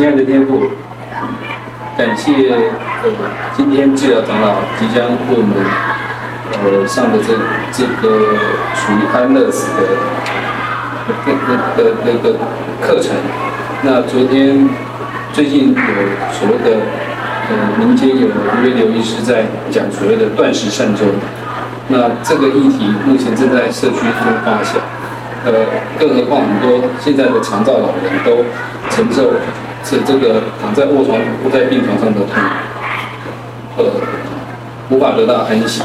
[0.00, 0.62] 亲爱的天父，
[1.94, 3.10] 感谢呃
[3.54, 5.52] 今天治疗长老即将为我们
[6.64, 7.34] 呃上的这
[7.70, 8.08] 这个
[8.74, 9.82] 属于安乐死的
[11.26, 12.38] 的的的那个
[12.80, 13.14] 课程。
[13.82, 14.66] 那昨天
[15.34, 15.78] 最近有
[16.32, 16.80] 所谓的
[17.50, 21.08] 呃民间有一位刘医师在讲所谓的断食善终，
[21.88, 24.80] 那这个议题目前正在社区中发酵。
[25.44, 25.52] 呃，
[25.98, 28.44] 更何况很多现在的长照老人都
[28.88, 29.32] 承受
[29.84, 32.34] 是这个躺在卧床、卧在病床上的痛，
[33.76, 33.84] 呃，
[34.90, 35.82] 无法得到安息。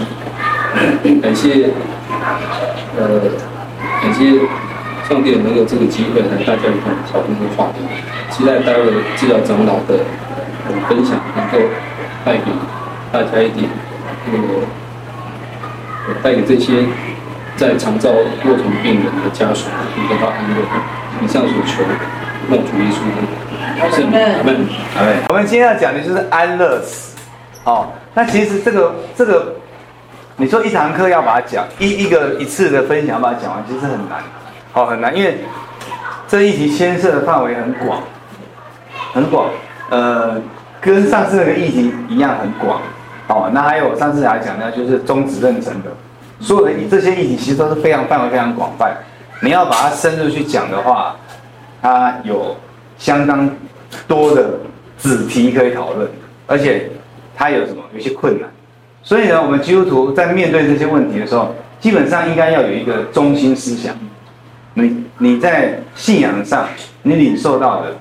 [1.21, 1.69] 感谢，
[2.97, 3.21] 呃，
[4.01, 4.39] 感谢
[5.07, 7.79] 上帝能有这个机会和大家一同讨论这个话题。
[8.29, 10.03] 期待待会治疗长老的
[10.89, 11.57] 分享能够
[12.25, 12.51] 带给
[13.11, 13.69] 大家一点
[14.31, 14.47] 那个，
[16.21, 16.83] 带给这些。
[17.57, 19.67] 在长照卧床病人的家属
[20.09, 20.61] 得到安慰，
[21.23, 21.85] 以上所求，
[22.49, 22.99] 奉主耶稣
[25.27, 27.15] 我们今天要讲的就是安乐死。
[27.63, 29.55] 哦，那其实这个这个，
[30.37, 34.19] 你说一堂课要把它讲一一个一次的分享把它讲完，其实很难，
[34.73, 35.39] 哦，很难，因为
[36.27, 38.01] 这一题牵涉的范围很广，
[39.13, 39.49] 很广。
[39.89, 40.41] 呃，
[40.79, 42.81] 跟上次那个议题一样很广。
[43.27, 45.91] 哦，那还有上次还讲的，就是终止妊娠的。
[46.39, 48.95] 所有的这些议题其实都是非常范围非常广泛，
[49.41, 51.15] 你要把它深入去讲的话，
[51.81, 52.55] 它有
[52.97, 53.49] 相当
[54.07, 54.59] 多的
[54.97, 56.09] 子题可以讨论，
[56.47, 56.89] 而且
[57.35, 57.83] 它有什么？
[57.93, 58.49] 有些困难。
[59.03, 63.95] 所以呢，我们基督徒在面对这些问题的时候，基本上应该要有一个中心思想。
[64.73, 66.67] 你你在信仰上，
[67.03, 67.97] 你领受到的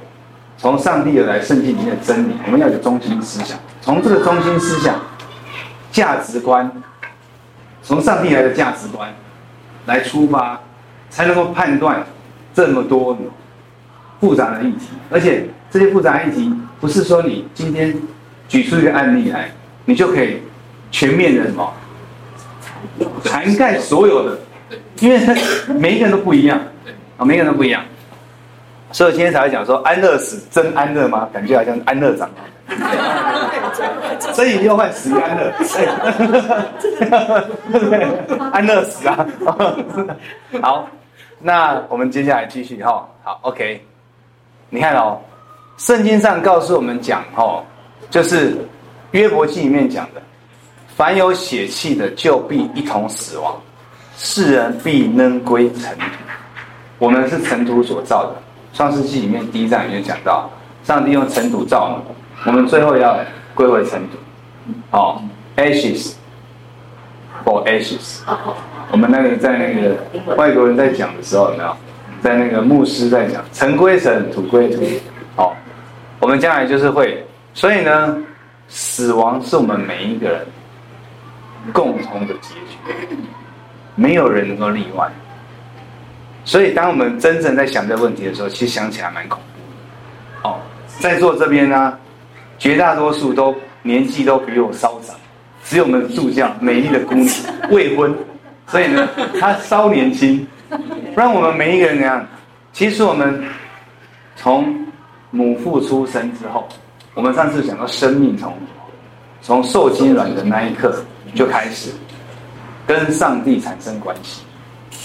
[0.56, 3.58] 从上帝而来圣经里面的真理，我们要有中心思想。
[3.80, 5.00] 从这个中心思想、
[5.92, 6.70] 价值观。
[7.86, 9.12] 从上帝来的价值观
[9.84, 10.58] 来出发，
[11.10, 12.02] 才能够判断
[12.54, 13.14] 这么多
[14.22, 14.86] 复杂的议题。
[15.10, 17.92] 而且这些复杂议题不是说你今天
[18.46, 19.50] 举出一个案例来，
[19.86, 20.40] 你就可以
[20.92, 21.74] 全面的什么
[23.24, 24.38] 涵盖所有的，
[25.00, 25.18] 因为
[25.76, 26.60] 每一个人都不一样
[27.18, 27.82] 啊，每一个人都不一样。
[28.92, 31.28] 所以今天才会讲说安乐死真安乐吗？
[31.32, 32.30] 感觉好像安乐长。
[34.32, 35.52] 所以又换死安乐，
[38.52, 39.26] 安乐死啊！
[40.62, 40.88] 好，
[41.40, 43.08] 那我们接下来继续哈。
[43.24, 43.84] 好，OK，
[44.70, 45.18] 你看哦，
[45.76, 47.62] 圣经上告诉我们讲哦，
[48.10, 48.56] 就是
[49.10, 50.22] 约伯记里面讲的，
[50.96, 53.56] 凡有血气的，就必一同死亡，
[54.16, 56.04] 世人必能归尘土。
[56.98, 58.36] 我们是尘土所造的，
[58.72, 60.48] 创世纪里面第一章里面讲到，
[60.84, 61.98] 上帝用尘土造我们。
[62.46, 63.18] 我们最后要
[63.54, 64.18] 归为尘土，
[64.90, 65.22] 好
[65.56, 66.12] ，ashes
[67.44, 68.20] for ashes。
[68.92, 69.96] 我们那个在那个
[70.36, 71.76] 外国人在讲的时候，有没有？
[72.22, 74.82] 在那个牧师在讲，尘归尘，土归土。
[76.24, 78.16] 好，我们将来就是会，所以呢，
[78.66, 80.46] 死亡是我们每一个人
[81.70, 83.18] 共同的结局，
[83.94, 85.06] 没有人能够例外。
[86.46, 90.48] 所以，当我们真正在想这个问题的时候，其实想起来蛮恐怖的。
[90.48, 90.60] 哦，
[90.98, 91.98] 在座这边呢。
[92.56, 95.14] 绝大多数都年纪都比我稍长，
[95.64, 97.28] 只有我们助教美丽的姑娘
[97.68, 98.14] 未婚，
[98.68, 99.06] 所以呢，
[99.38, 100.46] 她稍年轻。
[100.70, 102.24] 不然我们每一个人怎样？
[102.72, 103.44] 其实我们
[104.36, 104.83] 从
[105.34, 106.68] 母腹出生之后，
[107.14, 108.56] 我们上次讲到生命从
[109.42, 111.90] 从受精卵的那一刻就开始
[112.86, 114.42] 跟上帝产生关系。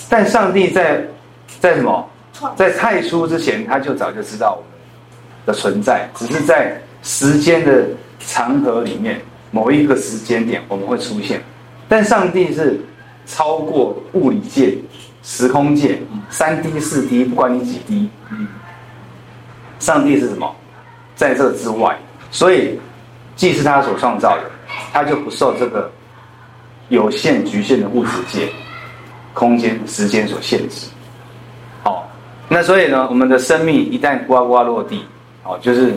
[0.08, 1.04] 但上帝在
[1.60, 2.08] 在什么？
[2.56, 4.70] 在太初之前，他就早就知道我们
[5.46, 6.80] 的存在，只是在。
[7.02, 7.88] 时间的
[8.20, 11.42] 长河里面，某一个时间点我们会出现，
[11.88, 12.78] 但上帝是
[13.26, 14.78] 超过物理界、
[15.24, 15.98] 时空界，
[16.30, 18.10] 三 D、四 D，不管你几 D，
[19.80, 20.56] 上帝是什么？
[21.16, 21.98] 在这之外，
[22.30, 22.80] 所以
[23.36, 24.44] 既是他所创造的，
[24.94, 25.92] 他就不受这个
[26.90, 28.50] 有限、局限的物质界、
[29.34, 30.88] 空间、时间所限制。
[31.84, 32.08] 好，
[32.48, 35.04] 那所以呢，我们的生命一旦呱呱落地，
[35.44, 35.94] 好，就是。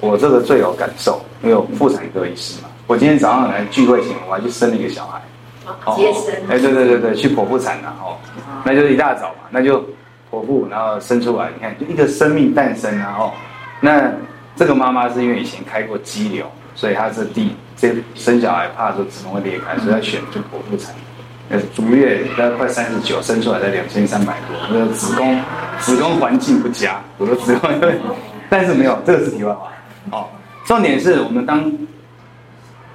[0.00, 2.68] 我这个最有感受，因为我妇产科医师嘛。
[2.88, 5.22] 我今天早上来聚会前，我还去生了一个小孩。
[5.94, 6.34] 接生。
[6.50, 8.18] 哎，对对对对，去剖腹产了哦。
[8.64, 9.80] 那就是一大早嘛，那就
[10.36, 11.48] 剖腹，然后生出来。
[11.54, 13.32] 你看，就一个生命诞生然后，
[13.80, 14.12] 那
[14.54, 20.94] 这个妈妈是因为以前开过肌瘤，所以她是第这生小孩怕说子宫会裂开，所以她选就剖腹产。
[21.48, 24.56] 呃，足月大概快三十九，生出来才两千三百多。
[24.68, 25.40] 那个子宫
[25.78, 27.70] 子宫环境不佳，我说子宫，
[28.50, 29.68] 但是没有，这个是题外话。
[30.10, 30.32] 好，
[30.64, 31.70] 重点是我们当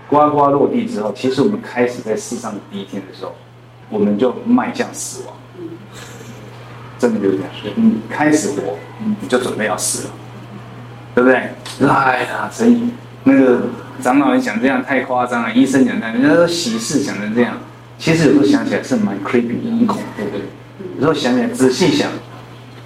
[0.10, 3.34] 呱呱落地之后，其实我们开始在世上的第一天的时候，
[3.90, 5.34] 我们就迈向死亡。
[7.01, 10.13] 真的就是这样，你开始活，你就准备要死了。
[11.13, 11.36] 对不对？
[11.89, 12.83] 哎呀，所以
[13.25, 13.63] 那个
[14.01, 17.57] 长老人讲这样太夸张了，医生讲这样，人家说喜事讲成这样，
[17.98, 20.39] 其实有时候想起来是蛮 creepy 的，很恐怖的。
[20.95, 22.09] 有时候想起来，仔细想，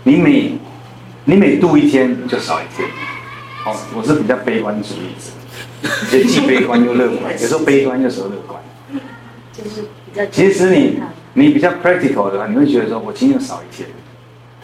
[0.03, 0.57] 你每
[1.25, 2.89] 你每度一天就少一天。
[3.65, 8.59] 哦，我是比较悲观主义者，就既悲观又乐观，有时候悲观，有时候乐观。
[9.53, 10.25] 就是比较。
[10.31, 10.99] 其实你
[11.33, 13.87] 你比较 practical 的话，你会觉得说，我今天又少一天。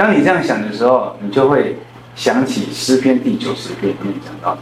[0.01, 1.77] 当你这样想的时候，你就会
[2.15, 4.61] 想起诗篇第九十篇里面讲到的，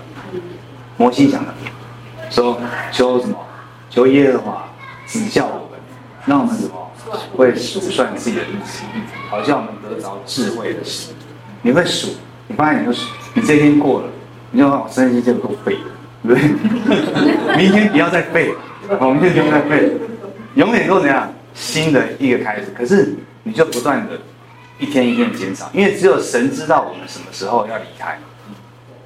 [0.97, 1.53] 摩西讲的，
[2.29, 2.59] 说
[2.91, 3.37] 求什么？
[3.89, 4.69] 求耶和华
[5.07, 5.79] 指教我们，
[6.25, 6.91] 让我们什么
[7.37, 8.83] 会数算自己的日子，
[9.29, 10.83] 好像我们得着智慧的。
[10.83, 11.15] 心。
[11.61, 12.09] 你会数，
[12.47, 14.07] 你发现你就数，你这一天过了。
[14.51, 15.79] 你就说，身心就够废了，
[16.21, 17.55] 对不对？
[17.55, 19.99] 明天不要再废了，我们就不用再废了，
[20.55, 21.31] 永远都怎样？
[21.53, 22.05] 新的。
[22.19, 22.65] 一个开始。
[22.77, 24.19] 可是你就不断的，
[24.79, 28.17] 一天一天减少，因为只有神知道我们什么时候要离开，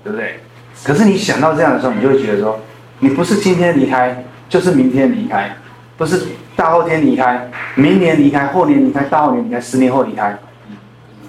[0.03, 0.39] 对不对？
[0.83, 2.59] 可是你想到这样的时候，你就会觉得说，
[2.99, 5.55] 你不是今天离开，就是明天离开，
[5.97, 10.37] 不是大后天离开，明年离开，后年离开，大后年离开，十年后离开，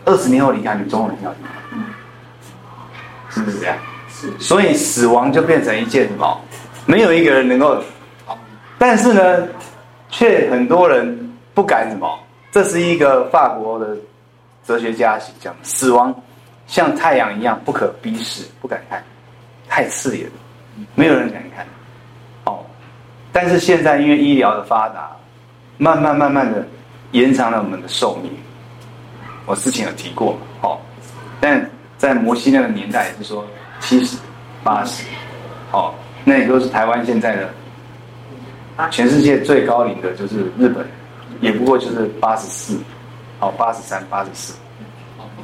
[0.04, 1.50] 二十年后离开，你总有一天要离开，
[3.30, 3.76] 是不是这样？
[4.38, 6.40] 所以死亡就变成一件什么？
[6.86, 7.82] 没有一个人能够，
[8.78, 9.48] 但是呢，
[10.10, 12.18] 却很多人不敢什么？
[12.50, 13.96] 这是一个法国的
[14.66, 16.14] 哲学家讲，死亡
[16.66, 19.02] 像太阳一样不可逼视，不敢看，
[19.68, 20.32] 太刺眼了，
[20.94, 21.66] 没有人敢看。
[22.44, 22.64] 哦，
[23.32, 25.10] 但是现在因为医疗的发达，
[25.78, 26.66] 慢慢慢慢的
[27.12, 28.30] 延长了我们的寿命。
[29.46, 30.78] 我之前有提过，哦，
[31.40, 33.46] 但在摩西那个年代也是说。
[33.80, 34.16] 七十、
[34.62, 35.04] 八十，
[35.70, 35.92] 哦，
[36.24, 37.50] 那也就是台湾现在的，
[38.90, 40.86] 全世界最高龄的就是日本，
[41.42, 42.78] 也不过就是八十四，
[43.38, 44.54] 好，八十三、八十四，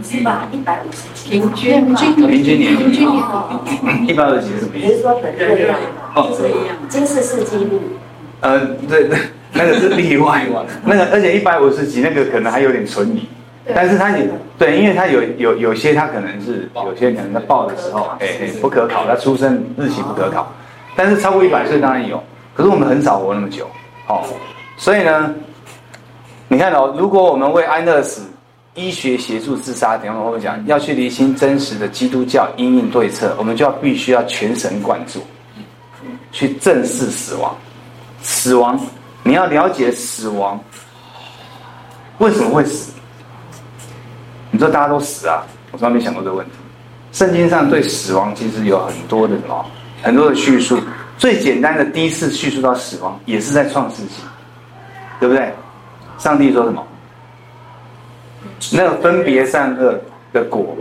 [0.02, 0.48] 是吧？
[0.52, 3.18] 一百五十几，平均平均年龄，平均年
[3.82, 5.02] 龄，一百五十几是什么意思？
[5.02, 5.78] 说本人量
[6.14, 7.80] 哦，这样，金氏世纪录。
[8.40, 9.18] 呃，对对，
[9.52, 13.28] 那个是例外嘛， 那个而且一百五十几那个可能还有点存疑。
[13.74, 14.28] 但是他也
[14.58, 20.50] 对，因为他有有有些他可能是有些可能在报的时候，哎哎不可考，他出生日期不可考。
[20.96, 22.20] 但是超过一百岁当然有，
[22.54, 23.68] 可是我们很少活那么久，
[24.08, 24.24] 哦，
[24.76, 25.32] 所以呢，
[26.52, 28.22] 你看哦，如果我们为安乐死
[28.74, 35.20] 医学协助自杀，等会我会讲要去厘清真实的基督教因应对策，我们就要必须要全神贯注，
[36.32, 37.56] 去正视死亡。
[38.20, 38.76] 死亡，
[39.22, 40.60] 你要了解死亡
[42.18, 42.92] 为什么会死。
[44.50, 45.46] 你说大家都死啊？
[45.70, 46.52] 我从来没想过这个问题。
[47.12, 49.64] 圣经上对死亡其实有很多的什么，
[50.02, 50.80] 很多的叙述。
[51.16, 54.14] 最简单的第一次叙述到死亡，也是在创世纪，
[55.20, 55.54] 对不对？
[56.20, 56.86] 上帝说什么？
[58.72, 59.98] 那个分别善恶
[60.32, 60.76] 的果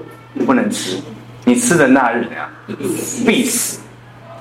[0.45, 1.01] 不能吃，
[1.45, 2.47] 你吃的那日怎样？
[3.25, 3.79] 必死。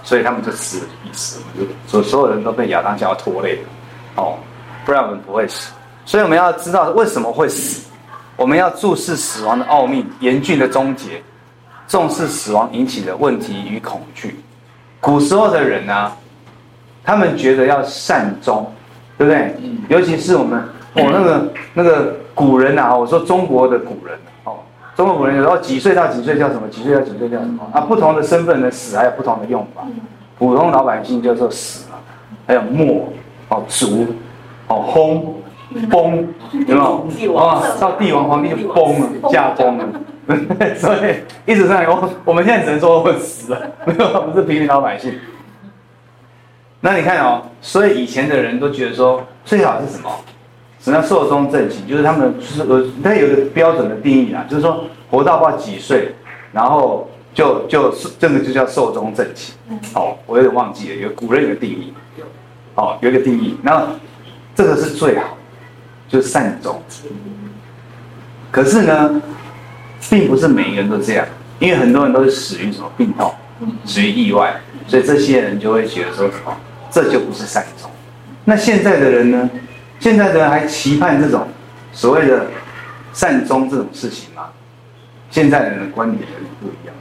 [0.03, 1.39] 所以他们就死了，必死。
[1.87, 3.63] 所所有人都被亚当想要拖累了，
[4.17, 4.39] 哦，
[4.85, 5.71] 不然我们不会死。
[6.07, 7.87] 所以我们要知道为什么会死。
[8.37, 11.23] 我们要注视死亡的奥秘、严峻的终结，
[11.89, 14.39] 重视死亡引起的问题与恐惧。
[15.01, 16.17] 古时候的人呢、啊，
[17.05, 18.73] 他们觉得要善终，
[19.19, 19.55] 对不对？
[19.89, 24.57] 尤其是我们哦，那个那个古人啊，我说中国的古人哦，
[24.97, 26.67] 中国古人有时候几岁到几岁叫什么？
[26.69, 27.69] 几岁到几岁叫什么？
[27.73, 29.83] 啊，不同的身份的死还有不同的用法。
[30.39, 31.99] 普通老百姓叫做死了，
[32.47, 33.05] 还有没
[33.49, 34.07] 哦，卒
[34.69, 35.23] 哦，薨。
[35.91, 36.27] 崩
[36.67, 37.35] 有没有？
[37.35, 39.85] 啊，到帝王皇帝就崩了，驾崩了。
[40.77, 45.13] 所以一直在我，我们现在只能说我死了，没有，不是平民老百姓。
[46.81, 50.11] 那你看哦，所以以前的人都觉得说，最好是什么？
[50.89, 51.87] 什么叫寿终正寝？
[51.87, 56.15] 就是他们就是呃，他有一个标准的定义啊，就是说活到不知道几岁，
[56.53, 59.55] 然后就就这个就叫寿终正寝。
[59.95, 61.93] 哦，我有点忘记了，有古人有个定义，
[62.75, 63.87] 哦，有一个定义，那
[64.55, 65.37] 这个是最好。
[66.11, 66.83] 就是善终，
[68.51, 69.21] 可是呢，
[70.09, 71.27] 并不是每一个人都这样，
[71.59, 73.31] 因为很多人都是死于什么病痛，
[73.85, 76.57] 死于意外，所以这些人就会觉得说，哦，
[76.91, 77.91] 这就不是善终。
[78.47, 79.51] 那现在的人呢？
[79.99, 81.47] 现在的人还期盼这种
[81.93, 82.47] 所谓的
[83.13, 84.45] 善终这种事情吗？
[85.31, 86.95] 现在的人的观点有点不一样，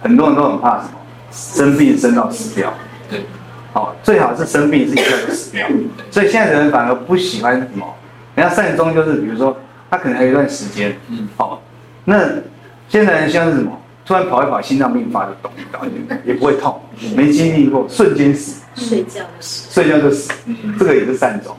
[0.00, 0.92] 很多人都很怕什么？
[1.30, 2.72] 生病生到死掉。
[3.10, 3.24] 对，
[3.72, 5.68] 好，最好是生病是一下就死掉。
[6.10, 7.86] 所以现在的人反而不喜欢什么？
[8.34, 9.56] 人家善终就是，比如说
[9.90, 11.62] 他可能还有一段时间，嗯，好，
[12.04, 12.24] 那
[12.88, 13.78] 现在人像是什么？
[14.06, 15.80] 突然跑一跑，心脏病发就懂一倒，
[16.24, 16.80] 也不会痛，
[17.14, 20.32] 没经历过，瞬间死，睡觉就死，睡觉就死，
[20.78, 21.54] 这个也是善终，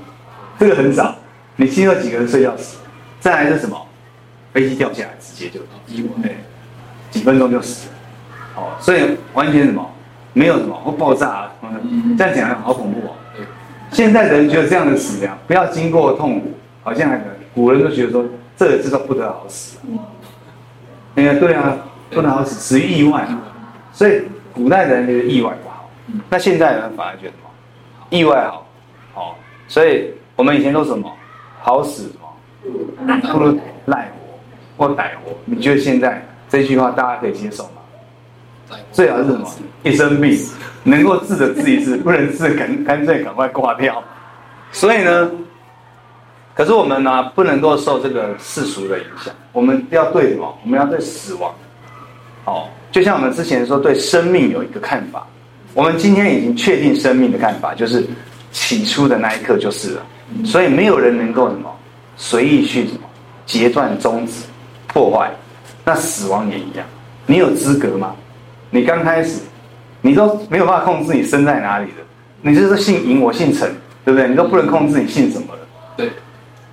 [0.60, 1.16] 这个很早。
[1.56, 2.78] 你听到几个人睡觉死？
[3.20, 3.75] 再来是什么？
[4.54, 5.60] 飞机掉下来直接就，
[6.22, 6.38] 对，
[7.12, 7.94] 几分钟就死了。
[8.56, 9.88] 哦，所以完全什么
[10.34, 13.16] 没有什么会爆炸、啊，嗯，这样讲好恐怖哦。
[13.92, 18.25] 现在的人觉得这样的死呀，不要经过痛苦，好像那个古人都觉得说
[18.58, 19.78] 这个知道不得好死。
[21.16, 21.78] 哎呀，对啊，
[22.10, 23.28] 不得好死，死于意外。
[23.94, 24.24] 所以
[24.54, 25.89] 古代的人觉得意外不好，
[26.30, 27.50] 那现在人反而觉得什么
[28.10, 28.66] 意外好，
[29.13, 29.36] 哦，
[29.68, 31.12] 所以我们以前都什么
[31.60, 32.10] 好死
[32.63, 34.10] 不如赖
[34.77, 35.36] 活或歹活。
[35.43, 38.77] 你觉得现在这句话大家可以接受吗？
[38.93, 39.46] 最好是什么
[39.84, 40.39] 一生病
[40.84, 44.01] 能够治的治一治，不能治赶干脆赶快挂掉。
[44.72, 45.29] 所以呢，
[46.55, 50.58] 可是我们呢、啊、不能够受这个世俗的影响，我们要对什么？
[50.63, 51.53] 我们要对死亡，
[52.46, 52.69] 哦。
[52.93, 55.27] 就像我们之前说，对生命有一个看法，
[55.74, 58.08] 我们今天已经确定生命的看法，就是
[58.53, 60.05] 起初的那一刻就是了。
[60.45, 61.69] 所以没有人能够什么
[62.15, 63.01] 随意去什么
[63.45, 64.45] 截断、终止、
[64.88, 65.31] 破坏。
[65.86, 66.86] 那死亡也一样，
[67.25, 68.15] 你有资格吗？
[68.69, 69.41] 你刚开始，
[70.01, 72.03] 你都没有办法控制你生在哪里的，
[72.41, 73.67] 你就是姓尹，我姓陈，
[74.05, 74.27] 对不对？
[74.27, 75.59] 你都不能控制你姓什么了。
[75.98, 76.12] 对，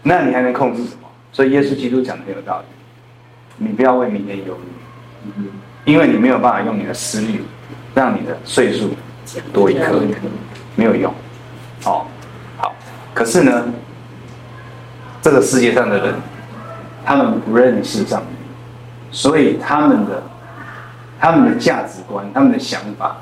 [0.03, 1.09] 那你还能控制什么？
[1.33, 2.67] 所以耶稣基督讲的很有道理，
[3.67, 5.43] 你不要为明天忧虑。
[5.87, 7.43] 因为你没有办法用你的思虑，
[7.95, 8.91] 让你的岁数
[9.53, 10.03] 多一颗，
[10.75, 11.11] 没有用。
[11.85, 12.11] 哦，好。
[13.17, 13.65] 可是呢，
[15.23, 16.15] 这个世界上的人，
[17.03, 18.27] 他们不认识上帝，
[19.11, 20.23] 所以他们的
[21.19, 23.17] 他们的价值观、他们的想法、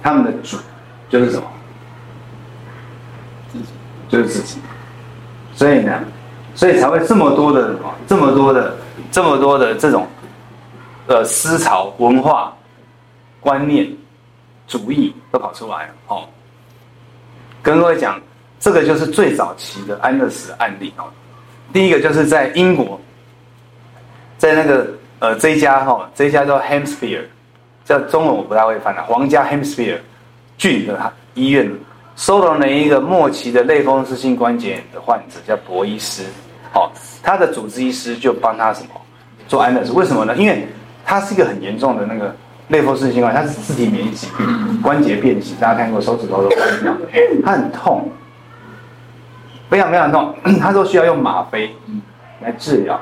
[0.00, 0.58] 他们的主
[1.08, 1.42] 就是什么？
[4.08, 4.60] 就是自己。
[5.56, 5.98] 所以呢，
[6.54, 7.74] 所以才会这么多的？
[8.06, 8.76] 这么多的，
[9.10, 10.06] 这么多的这种。
[11.08, 12.52] 呃，思潮、文化、
[13.40, 13.92] 观念、
[14.68, 15.92] 主义都跑出来了。
[16.08, 16.28] 哦，
[17.62, 18.20] 跟各位讲，
[18.58, 21.04] 这个就是最早期的安乐死案例哦。
[21.72, 23.00] 第一个就是在英国，
[24.38, 27.24] 在那个呃这一家哈、哦，这一家叫 Hampshire，
[27.84, 29.98] 叫中文我不太会翻了，皇家 Hampshire
[30.56, 31.70] 郡的医院，
[32.16, 36.22] 收容了一个末期的类风湿性关节炎的患者，叫博伊斯。
[36.74, 36.90] 哦，
[37.22, 38.88] 他的主治医师就帮他什么
[39.48, 39.92] 做安乐死？
[39.92, 40.36] 为什么呢？
[40.36, 40.66] 因为
[41.04, 42.34] 他是一个很严重的那个
[42.68, 46.94] 类风湿性关节，他是自体免疫疾病，关节变形，大家看过手指头都断掉，
[47.44, 48.10] 他很痛，
[49.68, 51.74] 非常非常痛， 他都需要用吗啡
[52.42, 53.00] 来治疗。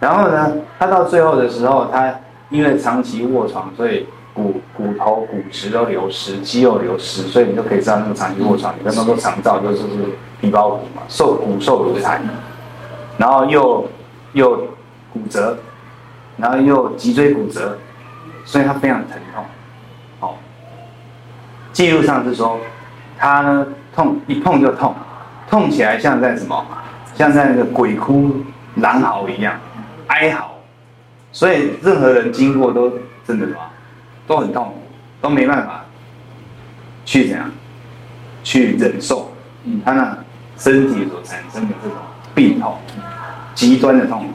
[0.00, 2.14] 然后呢，他到最后的时候，他
[2.50, 9.82] 因为长期卧床，所以骨骨头骨质都流失，肌肉流失，所以你就可以知道那个长期卧床，你看那个肠道就是
[10.40, 12.20] 皮包骨嘛，受骨受如柴，
[13.18, 13.88] 然后又
[14.32, 14.56] 又
[15.12, 15.56] 骨折。
[16.36, 17.78] 然后又脊椎骨折，
[18.44, 19.44] 所以他非常疼痛。
[20.18, 20.34] 哦，
[21.72, 22.58] 记录上是说，
[23.16, 24.92] 他呢痛一碰就痛，
[25.54, 26.66] 痛起来像在什么？
[27.14, 28.42] 像在那个鬼哭
[28.78, 29.56] 狼嚎一样，
[30.08, 30.50] 哀嚎。
[31.30, 32.90] 所以任何人经过都
[33.24, 33.60] 真的什么，
[34.26, 34.74] 都很痛，
[35.20, 35.84] 都没办法
[37.04, 37.48] 去怎样
[38.42, 39.32] 去忍受
[39.84, 40.18] 他那
[40.58, 41.98] 身体所产生的这种
[42.34, 42.76] 病痛，
[43.54, 44.34] 极端的痛苦。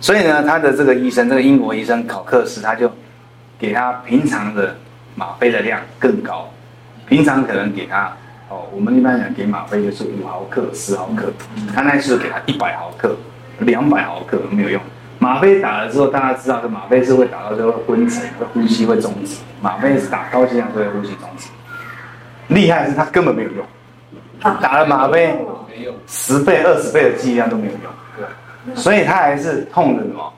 [0.00, 2.90] 所以呢，他的这个医生，这个英国医生考克斯，他就
[3.60, 4.76] 给他平常的
[5.14, 6.52] 吗啡的量更高。
[7.06, 8.12] 平常可能给他
[8.48, 11.30] 哦，我们一般讲给吗啡就是五毫克、十毫克，
[11.74, 13.14] 他那次给他一百毫克、
[13.58, 14.80] 两百毫克没有用。
[15.18, 19.36] 吗啡打了之后，大家知道这吗啡是会打到最后昏沉，会呼吸会终止。
[19.60, 21.48] 吗啡是打高剂量就会呼吸终止。
[22.48, 23.66] 厉害的是他根本没有用，
[24.40, 25.36] 打了吗啡
[25.68, 28.74] 没有十倍、二十倍的剂量都没有用。
[28.74, 30.32] 所以他还是痛的什么？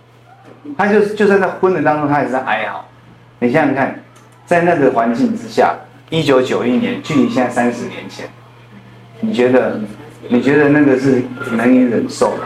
[0.77, 2.85] 他就就在那昏的当中，他还是在哀嚎。
[3.39, 4.03] 你想想看，
[4.47, 5.75] 在那个环境之下，
[6.11, 8.29] 一九九一年，距离现在三十年前，
[9.21, 9.81] 你觉得
[10.29, 12.43] 你觉得那个是能以忍受的？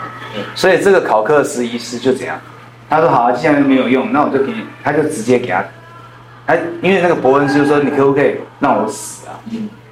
[0.55, 2.39] 所以这个考克斯医师就这样，
[2.91, 5.65] 他说：“好啊，既然没有用，那我就给你，他就直接给他。
[6.47, 9.41] 他因为那个伯恩斯就说：‘你可不可以让我死啊？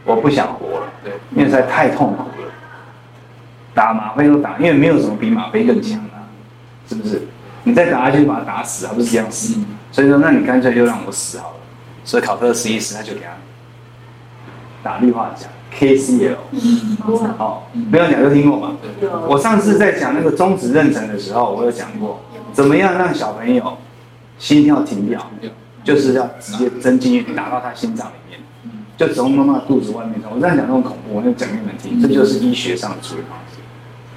[0.04, 2.48] 我不想活了，对，因为实在太痛苦了。’”
[3.72, 6.10] 打吗啡都打，因为没有什么比吗啡更强的，
[6.86, 7.22] 是不是？
[7.64, 9.58] 你再打下去就把他打死，还不是这样死？
[9.90, 11.54] 所以说，那你干脆就让我死好了。
[12.04, 13.28] 所以考克斯医师他就给他
[14.82, 15.46] 打氯化钾
[15.78, 16.36] KCL，
[17.38, 18.76] 哦，没有讲就听过吗？
[19.26, 22.20] 我上次在讲那个中止妊娠的时候，我有讲过，
[22.52, 23.78] 怎么样让小朋友
[24.38, 25.30] 心跳停掉，
[25.82, 28.40] 就是要直接针进去打到他心脏里面，
[28.96, 30.20] 就从妈妈肚子外面。
[30.30, 33.58] 我这样讲那么恐怖，我就讲给你们听，这就是医学上的处理方式。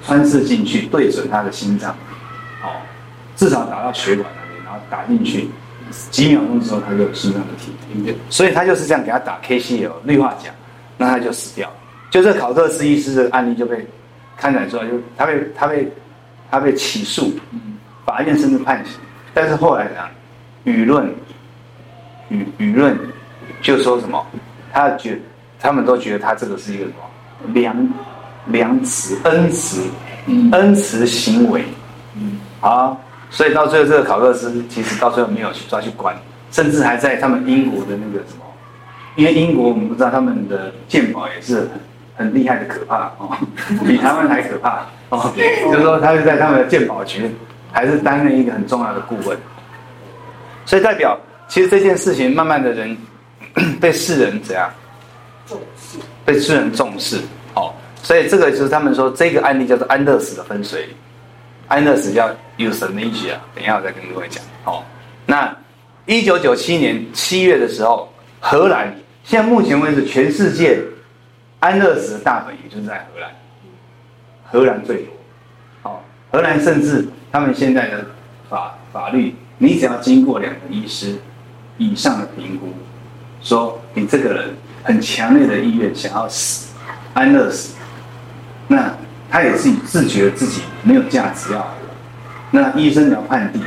[0.04, 1.90] 穿刺进去，对准他的心脏，
[2.62, 2.82] 哦，
[3.34, 5.48] 至少打到血管那边，然后打进去，
[6.10, 8.14] 几秒钟之后他就心脏就停了。
[8.30, 10.50] 所以他就是这样给他打 KCL 氯化钾，
[10.96, 11.70] 那他就死掉。
[12.10, 13.86] 就这考克斯医师的案例就被
[14.36, 15.92] 开展出来，就他被他被
[16.50, 17.32] 他被起诉，
[18.04, 18.94] 法院甚至判刑，
[19.34, 20.00] 但是后来呢，
[20.64, 21.12] 舆论
[22.30, 22.98] 舆舆论
[23.60, 24.24] 就说什么，
[24.72, 25.18] 他觉
[25.58, 27.52] 他们都觉得他这个是一个什么？
[27.52, 27.88] 良
[28.46, 29.82] 良慈恩慈
[30.52, 31.64] 恩慈行为，
[32.14, 32.98] 嗯，好，
[33.30, 36.16] 所以到最后这个考克斯其实到最后没有去抓去关，
[36.50, 38.44] 甚至还在他们英国的那个什么，
[39.16, 41.68] 因为英国我们不知道他们的鉴宝也是
[42.16, 43.36] 很厉害的可怕哦，
[43.86, 45.32] 比台湾还可怕哦，
[45.70, 47.30] 就是说他是在他们的鉴宝局
[47.72, 49.36] 还是担任一个很重要的顾问，
[50.64, 51.18] 所以代表
[51.48, 52.96] 其实这件事情慢慢的人
[53.80, 54.70] 被世人怎样
[55.46, 57.18] 重视，被世人重视，
[57.54, 57.72] 哦。
[58.02, 60.96] 所以这个就是他们说这个案例叫做安乐死的分水岭，
[61.68, 64.42] 安乐死叫 euthanasia，等一下我再跟各位讲。
[64.64, 64.82] 哦，
[65.26, 65.56] 那
[66.06, 68.94] 一九九七年七月的时候，荷兰
[69.24, 70.80] 现在目前为止全世界
[71.58, 73.30] 安乐死的大本营就是在荷兰，
[74.44, 75.12] 荷兰最多。
[75.82, 78.06] 哦，荷兰甚至他们现在的
[78.48, 81.16] 法法律，你只要经过两个医师
[81.78, 82.68] 以上的评估，
[83.42, 84.54] 说你这个人
[84.84, 86.72] 很强烈的意愿想要死，
[87.14, 87.74] 安乐死。
[88.68, 88.92] 那
[89.30, 91.74] 他也是自觉自己没有价值要，
[92.52, 93.60] 那医生要判定，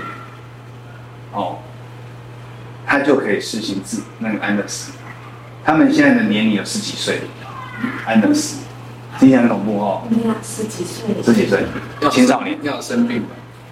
[1.34, 1.58] 哦，
[2.86, 4.94] 他就可以实行自那个安乐死。
[5.66, 7.22] 他们现在的年龄有十几岁，
[8.06, 8.60] 安乐死，
[9.20, 10.02] 听起来很恐怖哦。
[10.42, 11.66] 十几岁，十几岁，
[12.10, 13.28] 青少年要生病吗？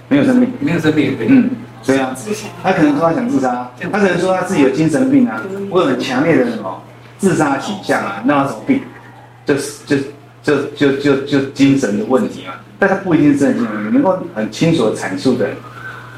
[0.10, 1.28] 没有生病，没有生病也可以。
[1.30, 1.50] 嗯，
[1.86, 2.14] 对啊，
[2.62, 5.42] 他可能说他想自杀，他可能说他自己有精神病啊，
[5.72, 6.84] 或者很强烈的什么
[7.18, 8.84] 自杀倾向啊，那他什么病？
[9.46, 9.96] 就是就。
[10.48, 15.46] 就就就就精神的问题嘛，但他不一定是精神病，能够很清楚的阐述的，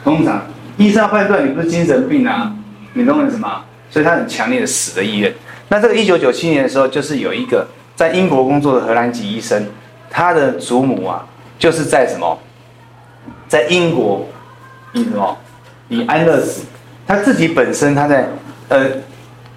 [0.03, 0.45] 通常
[0.77, 2.53] 医生要判断你不是精神病啊，
[2.93, 3.65] 你懂我什么？
[3.89, 5.33] 所以他很强烈的死的意愿。
[5.69, 9.65] 那这个一九九七年的时候，就是有一个在英国工作的荷兰籍医生，
[10.11, 11.25] 他的祖母啊，
[11.57, 12.37] 就是在什么，
[13.47, 14.29] 在英国
[14.93, 15.35] 以什么
[15.87, 16.65] 以安乐死，
[17.07, 18.29] 他自己本身他在
[18.67, 18.85] 呃，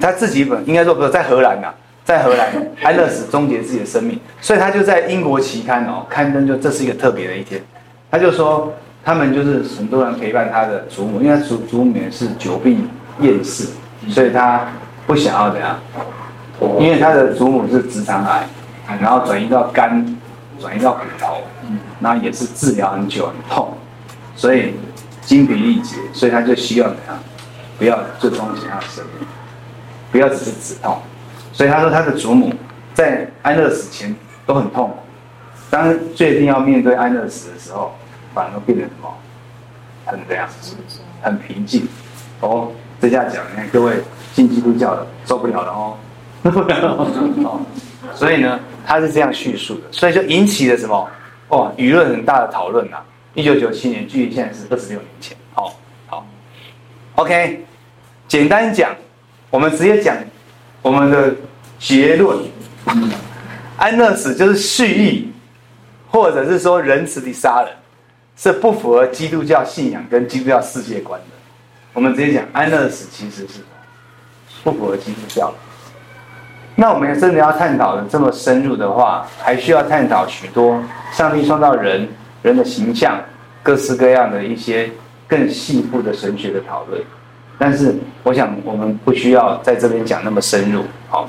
[0.00, 1.75] 他自己本应该说不是在荷兰啊。
[2.05, 2.51] 在荷兰
[2.83, 7.62] 安乐死终结自己的生命，所以他就在英国期刊哦刊登，就这是一个特别的一天。
[8.11, 8.73] 他就说
[9.05, 12.88] 他们就是很多人陪伴他的祖母，因为祖祖母也是久病
[13.21, 13.69] 厌世，
[14.09, 14.67] 所以他
[15.07, 15.79] 不想要怎样，
[16.79, 18.47] 因为他的祖母是直肠癌，
[19.01, 20.05] 然后转移到肝，
[20.61, 21.43] 转移到骨头，
[22.01, 23.77] 然后也是治疗很久很痛，
[24.37, 24.75] 所以
[25.23, 27.19] 精疲力竭，所以他就希望怎样，
[27.79, 29.27] 不要最终结他的生命，
[30.11, 30.99] 不要只是止痛。
[31.53, 32.53] 所以他说，他的祖母
[32.95, 34.15] 在安乐死前
[34.47, 34.97] 都很痛苦，
[35.71, 37.95] 当确定要面对安乐死的时候，
[38.33, 39.15] 反而变得什么，
[40.07, 40.49] 很这样，
[41.21, 41.87] 很平静。
[42.41, 43.97] 哦，这下讲，你看各位
[44.33, 45.97] 信基督教的受不了了哦，
[47.45, 47.61] 哦。
[48.17, 51.09] 所以呢，他是这样叙述的，所以就引起了什么？
[51.49, 53.05] 哦，舆论很大的讨论啊。
[53.35, 55.37] 一九九七年，距离现在是二十六年前。
[55.55, 55.73] 好、哦，
[56.07, 56.27] 好
[57.15, 57.65] ，OK，
[58.27, 58.91] 简单讲，
[59.51, 60.17] 我们直接讲。
[60.83, 61.33] 我们的
[61.79, 62.38] 结论，
[63.77, 65.33] 安乐死就是蓄意，
[66.11, 67.71] 或者是说仁慈的杀人，
[68.37, 71.27] 是不符合基督教信仰跟基督教世界观的。
[71.92, 73.61] 我们直接讲，安乐死其实是
[74.64, 75.55] 不符合基督教。
[76.75, 82.09] 那我们真的要探讨的这么深入的话，还需要探讨许多上帝创造人
[82.42, 83.23] 人的形象，
[83.62, 84.90] 各式各样的一些
[85.29, 87.01] 更细部的神学的讨论。
[87.59, 90.85] 但是，我想我们不需要在这边讲那么深入。
[91.09, 91.29] 好，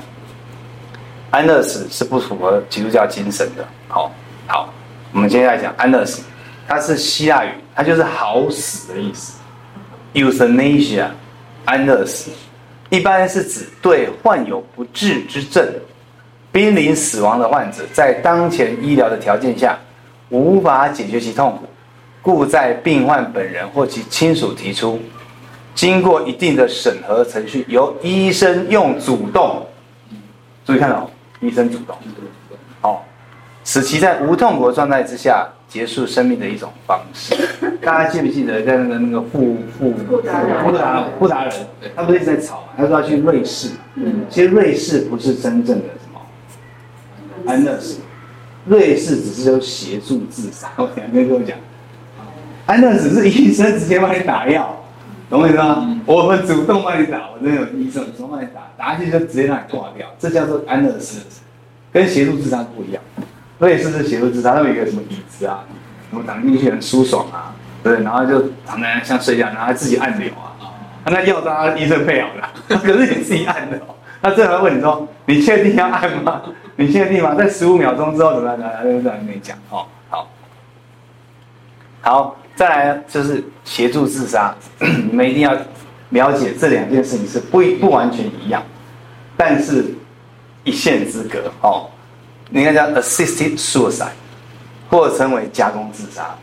[1.30, 3.64] 安乐死是不符合基督教精神的。
[3.86, 4.10] 好，
[4.48, 4.68] 好，
[5.12, 6.22] 我们接下来讲安乐死，
[6.66, 9.38] 它是希腊语，它就是好死的意思。
[10.12, 11.06] Euthanasia，
[11.64, 12.30] 安乐死，
[12.90, 15.64] 一般是指对患有不治之症、
[16.50, 19.78] 濒临死亡的患者，在当前医疗的条件下
[20.30, 21.66] 无法解决其痛苦，
[22.22, 25.00] 故在病患本人或其亲属提出。
[25.74, 29.66] 经过一定的审核程序，由医生用主动，
[30.64, 31.10] 注意看哦，
[31.40, 31.96] 医生主动，
[32.80, 33.00] 哦，
[33.64, 37.34] 使其在无痛苦的状态之下结束生命的一种方式。
[37.82, 41.52] 大家记不记得在那个那个富富富达富达人，
[41.96, 42.68] 他不是一直在吵嘛？
[42.76, 43.70] 他说要去瑞士，
[44.30, 46.20] 其实瑞士不是真正的什么
[47.46, 47.98] 安乐死，
[48.66, 50.70] 瑞士只是有协助自杀。
[50.76, 51.58] 我两边跟我讲，
[52.64, 54.80] 安乐死是医生直接帮你打药。
[55.34, 56.00] 懂我意思吗？
[56.06, 61.26] 我们主动帮你打，我这边有医生主动帮你打，打下去就直接让你挂掉，这叫做安乐死，
[61.92, 63.02] 跟协助自杀不一样。
[63.58, 65.64] 瑞士是协助自杀，他们有个什么椅子啊，
[66.08, 70.70] 什么躺进去很舒爽啊，对，然后就躺在像睡觉，然后自己按钮啊，啊，
[71.06, 72.28] 那药都是医生配好
[72.68, 73.80] 的，可是你自己按的，
[74.22, 76.42] 他最后问你说，你确定要按吗？
[76.76, 77.34] 你确定吗？
[77.34, 78.60] 在十五秒钟之后怎么样？
[78.60, 80.28] 他就这样跟你讲哦，好，
[82.02, 82.36] 好。
[82.56, 85.52] 再来就是协助自杀， 你们一定要
[86.10, 88.62] 了解这两件事情是不不完全一样，
[89.36, 89.84] 但是
[90.62, 91.90] 一线之隔哦。
[92.50, 94.10] 你看叫 assisted suicide，
[94.88, 96.36] 或称为加工自杀，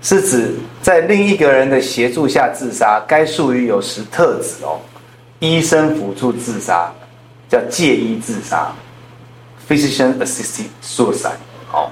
[0.00, 3.02] 是指在另一个人的协助下自杀。
[3.08, 4.78] 该术语有时特指哦，
[5.40, 6.92] 医生辅助自杀，
[7.48, 8.70] 叫介医自杀
[9.68, 11.40] （physician assisted suicide）。
[11.72, 11.90] 哦，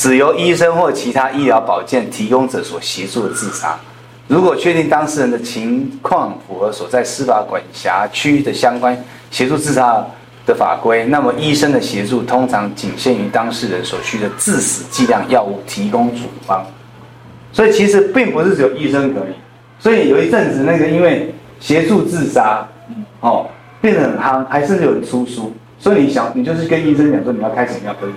[0.00, 3.78] 只由医生或其他医疗保健提供者所协助的自杀。
[4.28, 8.96] 如果确定当事人的情况符合所在司法管辖区的相关
[9.30, 10.02] 协助自杀
[10.46, 16.64] 的法规，那么医生的协助通常仅限于当事人所需的致死剂量药物提供处方。
[17.52, 19.34] 所以其实并不是只有医生可以。
[19.78, 22.66] 所以有一阵子那个因为协助自杀，
[23.20, 23.46] 哦，
[23.82, 25.52] 变得很夯，还甚至有人出书。
[25.78, 28.10] 所以你想，你就是跟医生讲说你要开什么药，可以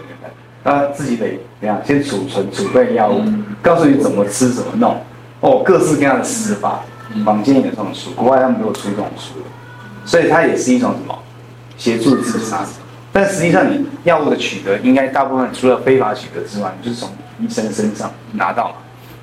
[0.64, 3.22] 他，他自己得怎样先储存储备药物，
[3.62, 5.02] 告诉你怎么吃怎么弄。
[5.42, 6.80] 哦，各式各样的死法，
[7.26, 9.34] 坊间有这种书，国外他们都有出这种书，
[10.06, 11.20] 所以它也是一种什么
[11.78, 12.66] 协助自杀。
[13.12, 18.76] 但实际上，你药物的取得，应该大部分除了非法取得之外，就是从医生身上拿到嘛。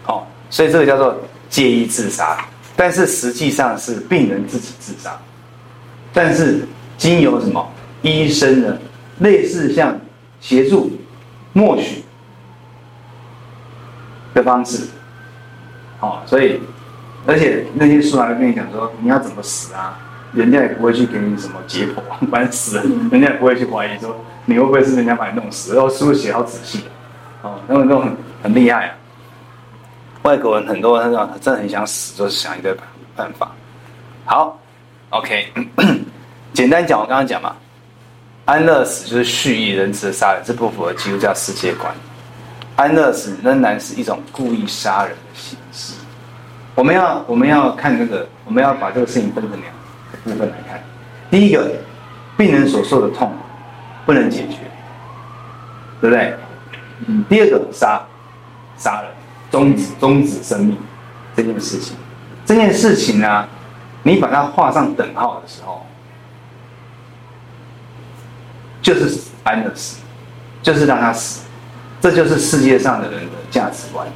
[0.03, 2.38] 好，所以这个叫做借医自杀，
[2.76, 5.18] 但是实际上是病人自己自杀。
[6.12, 7.66] 但是经由什么
[8.03, 8.79] 医生的
[9.20, 9.98] 类似像
[10.40, 10.90] 协助
[11.52, 12.04] 默许
[14.34, 14.88] 的方式。
[16.00, 16.60] 哦，所以，
[17.26, 19.98] 而且那些书还跟你讲说你要怎么死啊，
[20.32, 26.84] 人家也不会去给你什么解剖， 反正死了，人家也不会去怀疑说你会不会是人家把你弄死，然后书写好仔细，
[27.42, 28.94] 哦，他们都很很厉害啊。
[30.22, 32.76] 外国人很多人他真的很想死，就是想一个
[33.16, 33.52] 办法。
[34.24, 34.58] 好
[35.10, 35.52] ，OK，
[36.52, 37.54] 简单讲，我刚刚讲嘛，
[38.50, 41.94] 安乐死就是蓄意仁慈的杀人，这不符合基督教世界观。
[42.74, 45.94] 安乐死仍然是一种故意杀人的形式。
[46.74, 49.72] 我们要我们要看这个，我们要把这个事情分成两
[50.24, 50.82] 部分来看。
[51.30, 51.70] 第一个，
[52.36, 53.32] 病人所受的痛
[54.04, 54.56] 不能解决，
[56.00, 56.34] 对不对？
[57.06, 57.24] 嗯。
[57.28, 58.04] 第二个，杀
[58.76, 59.12] 杀人，
[59.48, 60.76] 终止终止生命
[61.36, 61.96] 这件事情，
[62.44, 63.48] 这件事情呢，
[64.02, 65.86] 你把它画上等号的时候，
[68.80, 69.98] 就是安乐死，
[70.62, 71.42] 就是让他死。
[72.00, 74.06] 这就是世界上的人的价值观，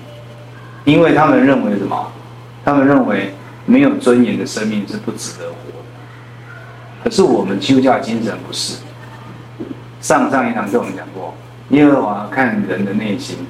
[0.85, 2.13] 因为他们认为什么？
[2.65, 3.35] 他们认为
[3.67, 5.85] 没有尊严的生命是不值得活的。
[7.05, 8.77] 可是我们基督教精神不是。
[10.01, 11.35] 上上一堂课我们讲过，
[11.71, 13.47] 耶和华看人的内心，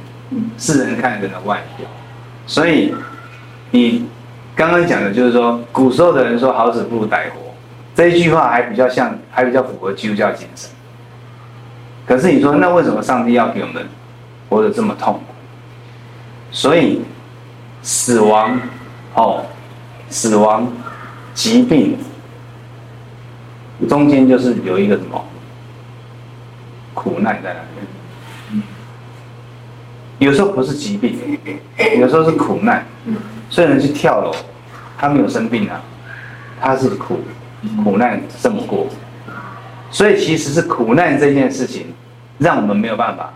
[0.59, 1.87] 世人看人的外表。
[2.47, 2.93] 所以
[3.71, 4.07] 你
[4.57, 7.55] 刚刚讲的就是说，古时候的人说“好死不如歹活”，
[7.95, 10.71] 这一句话还比较像，还比较符合基督教精神。
[12.07, 13.87] 可是你说，那为什么上帝要给我们？
[14.51, 15.21] 活得这么痛苦，
[16.53, 17.01] 所以
[17.83, 18.61] 死亡
[19.15, 19.45] 哦，
[20.11, 20.71] 死亡、
[21.33, 21.97] 疾病
[23.89, 25.25] 中间就是有一个什么
[26.93, 28.63] 苦难在那边。
[30.19, 31.19] 有时候不是疾病，
[31.99, 32.87] 有时候是苦难。
[33.51, 34.33] 虽然去跳楼，
[34.97, 35.83] 他没有生病啊，
[36.61, 37.19] 他是苦
[37.83, 38.87] 苦难这么过，
[39.95, 41.95] 所以其实是苦难这件事情
[42.39, 43.33] 让我们没有办法。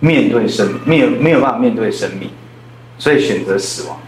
[0.00, 2.30] 面对生命，没有没有办法面对生命，
[2.98, 3.98] 所以选择死亡。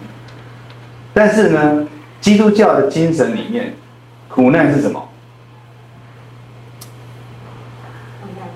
[1.12, 1.86] 但是呢，
[2.22, 3.74] 基督教的精神里面，
[4.30, 5.08] 苦难是什么？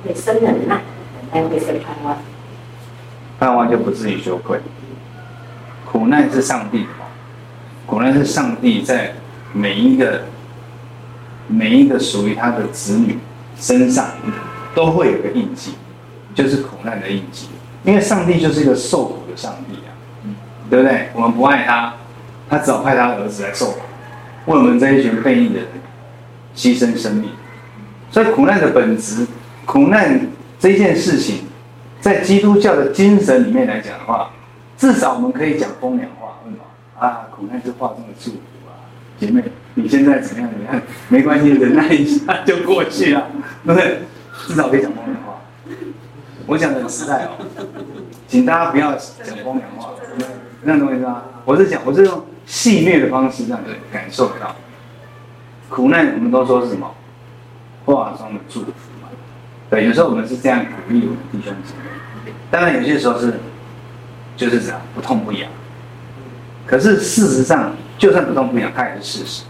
[0.02, 0.80] 会生忍耐，
[1.30, 2.16] 还会生盼望。
[3.38, 4.58] 盼望就不至于羞愧。
[5.84, 6.88] 苦难是上帝的，
[7.86, 9.12] 苦难是上帝在
[9.52, 10.22] 每一个
[11.48, 13.18] 每一个属于他的子女
[13.58, 14.06] 身上
[14.74, 15.72] 都会有个印记。
[16.34, 17.48] 就是苦难的印记，
[17.82, 19.90] 因为上帝就是一个受苦的上帝啊，
[20.70, 21.08] 对不对？
[21.12, 21.94] 我们不爱他，
[22.48, 23.80] 他只好派他的儿子来受苦，
[24.46, 25.66] 为我们这一群背逆的人
[26.54, 27.30] 牺牲生命。
[28.12, 29.26] 所以苦难的本质，
[29.66, 30.28] 苦难
[30.60, 31.40] 这件事情，
[32.00, 34.30] 在基督教的精神里面来讲的话，
[34.76, 36.62] 至少我们可以讲风凉话，为什么？
[37.04, 38.57] 啊，苦难是化中的祝福啊，
[39.18, 39.42] 姐妹，
[39.74, 40.50] 你现在怎么样？
[40.50, 40.82] 怎么样？
[41.08, 43.28] 没关系，忍耐一下就过去了，
[43.64, 44.00] 对不对？
[44.46, 45.40] 至少可以讲风凉话。
[46.46, 47.30] 我讲的很实在哦，
[48.26, 49.90] 请大家不要讲风凉话，
[50.62, 51.22] 那懂我意思吗？
[51.44, 54.54] 我是讲，我是用戏谑的方式让你感受到
[55.68, 56.14] 苦难。
[56.14, 56.94] 我们都说是什么？
[57.84, 58.66] 化中的祝福
[59.02, 59.08] 嘛。
[59.70, 62.32] 对，有时候我们是这样鼓励我们弟兄姊妹。
[62.50, 63.34] 当然，有些时候是
[64.36, 65.50] 就是这样不痛不痒。
[66.66, 69.42] 可是事实上，就算不痛不痒，它也是事实。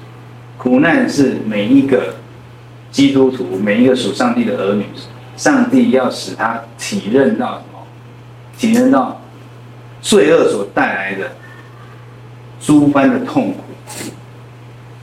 [0.57, 2.17] 苦难是每一个
[2.91, 4.87] 基督徒，每一个属上帝的儿女。
[5.37, 7.79] 上帝要使他体认到什么？
[8.59, 9.21] 体认到
[10.03, 11.31] 罪恶所带来的
[12.61, 13.63] 诸般的痛苦，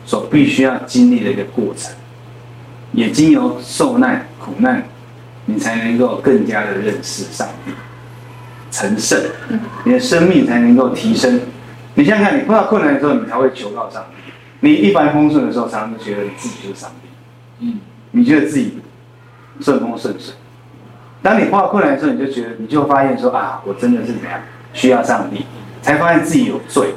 [0.05, 1.93] 所必须要经历的一个过程，
[2.91, 4.83] 也经由受难苦难，
[5.45, 7.71] 你才能够更加的认识上帝，
[8.71, 9.17] 成圣，
[9.85, 11.39] 你的生命才能够提升。
[11.95, 14.31] 你想想看，你碰到困难的时候，你才会求告上帝；
[14.61, 17.09] 你一帆风顺的时候，常常都觉得你自己就是上帝。
[17.59, 17.79] 嗯，
[18.11, 18.79] 你觉得自己
[19.61, 20.33] 顺风顺水。
[21.21, 24.39] 当你碰到困难的时候，你就觉得，你就会发现说啊，我真的是怎样
[24.73, 25.45] 需要上帝，
[25.81, 26.93] 才发现自己有罪。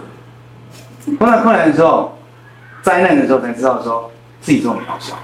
[1.18, 2.18] 碰到困难的时候，
[2.82, 5.16] 灾难的时候，才知道说自己这么渺小，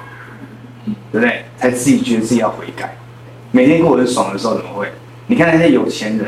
[1.12, 1.44] 对不对？
[1.56, 2.96] 才自己觉得自己要悔改。
[3.50, 4.88] 每天过得爽的时候，怎么会？
[5.26, 6.26] 你看那些有钱人，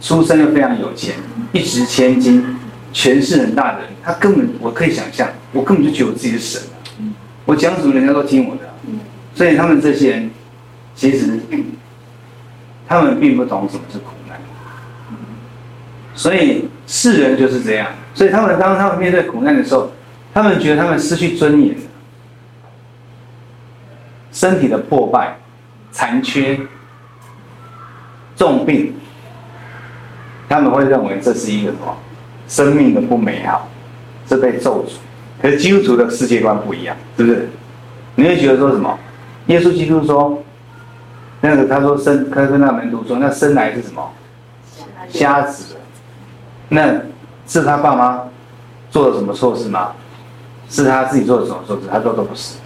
[0.00, 1.14] 出生就非常有钱，
[1.52, 2.44] 一掷千金，
[2.92, 6.62] 权势很大的人，他根本我可以想象，我根本就觉得我自己是神，
[7.44, 8.62] 我讲什么人家都听我的，
[9.34, 10.30] 所以他们这些人，
[10.94, 11.40] 其实。
[12.90, 14.40] 他们并不懂什么是苦难，
[16.14, 17.86] 所以世人就是这样。
[18.14, 19.92] 所以他们当他们面对苦难的时候，
[20.32, 21.76] 他们觉得他们失去尊严，
[24.32, 25.36] 身体的破败、
[25.92, 26.58] 残缺、
[28.34, 28.94] 重病，
[30.48, 31.94] 他们会认为这是一个什么？
[32.48, 33.68] 生命的不美好，
[34.28, 34.92] 是被咒诅。
[35.40, 37.48] 可是基督徒的世界观不一样，是不是？
[38.16, 38.98] 你会觉得说什么？
[39.46, 40.42] 耶稣基督说。
[41.40, 44.10] 那个他说生，他跟那门徒说，那生来是什么？
[45.08, 45.76] 瞎子。
[46.68, 46.94] 那
[47.46, 48.24] 是他爸妈
[48.90, 49.92] 做了什么错事吗？
[50.68, 51.82] 是他自己做了什么错事？
[51.88, 52.56] 他说都不是。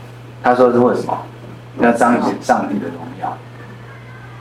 [0.43, 1.19] 他说是为什么？
[1.81, 3.37] 要彰显上帝的荣耀。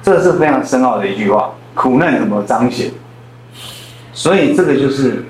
[0.02, 1.52] 这是非常深奥的一句话。
[1.76, 2.90] 苦难怎么彰显？
[4.14, 5.26] 所以这个就是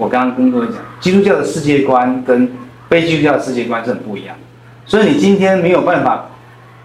[0.00, 2.50] 我刚刚跟各位讲，基督教的世界观跟
[2.88, 4.42] 非基督教的世界观是很不一样的。
[4.86, 6.26] 所以你今天没有办法。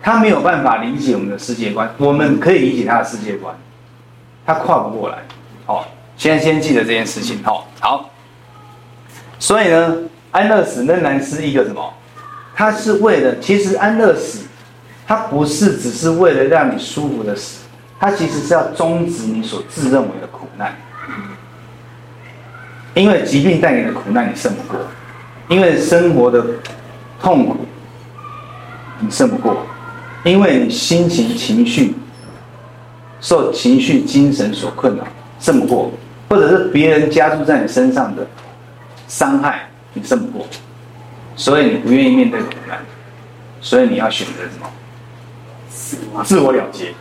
[0.03, 3.55] 他没有办法理解我们的世界观，我们可以理解他的世界观，
[4.45, 5.17] 他跨不过来。
[5.65, 5.83] 哦，
[6.15, 7.39] 先先记得这件事情。
[7.43, 8.11] 哦，好。
[9.39, 9.97] 所以呢，
[10.29, 11.91] 安乐死仍然是一个什么？
[12.53, 14.45] 他是为了，其实安乐死，
[15.07, 17.65] 他不是只是为了让你舒服的死，
[17.99, 20.75] 他其实是要终止你所自认为的苦难。
[22.95, 24.79] 因为疾病带给的苦难你胜不过，
[25.47, 26.43] 因为生活的
[27.21, 27.57] 痛苦
[28.99, 29.63] 你胜不过。
[30.23, 31.93] 因为你心情、情绪
[33.21, 35.05] 受情绪、精神所困扰，
[35.39, 35.91] 胜不过；
[36.27, 38.25] 或者是别人加注在你身上的
[39.07, 40.47] 伤害，你胜不过，
[41.35, 42.79] 所以你不愿意面对苦难，
[43.61, 44.57] 所以你要选择什
[46.13, 46.23] 么？
[46.23, 46.91] 自我了结。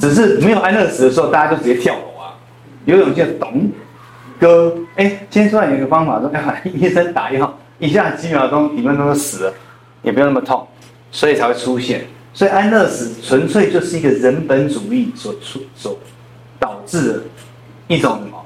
[0.00, 2.34] 只是没有安乐死的时候，大家就直接跳楼啊！
[2.86, 3.70] 游泳就咚
[4.38, 9.54] 哥，哎，今天突然有一个方法说，哎，医生打药，一下几秒钟、几分钟就死了，
[10.02, 10.66] 也不用那么痛，
[11.10, 12.06] 所以才会出现。
[12.32, 15.98] 所以安乐死纯粹就是一个人本主义所出所
[16.58, 17.22] 导致的
[17.88, 18.44] 一种什么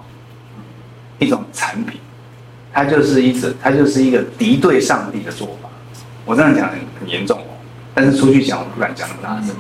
[1.18, 2.00] 一种产品，
[2.72, 5.68] 它就是一种它就是一个敌对上帝的做法。
[6.24, 7.50] 我这样讲很很严重哦，
[7.92, 9.57] 但是出去讲我不敢讲那么大声。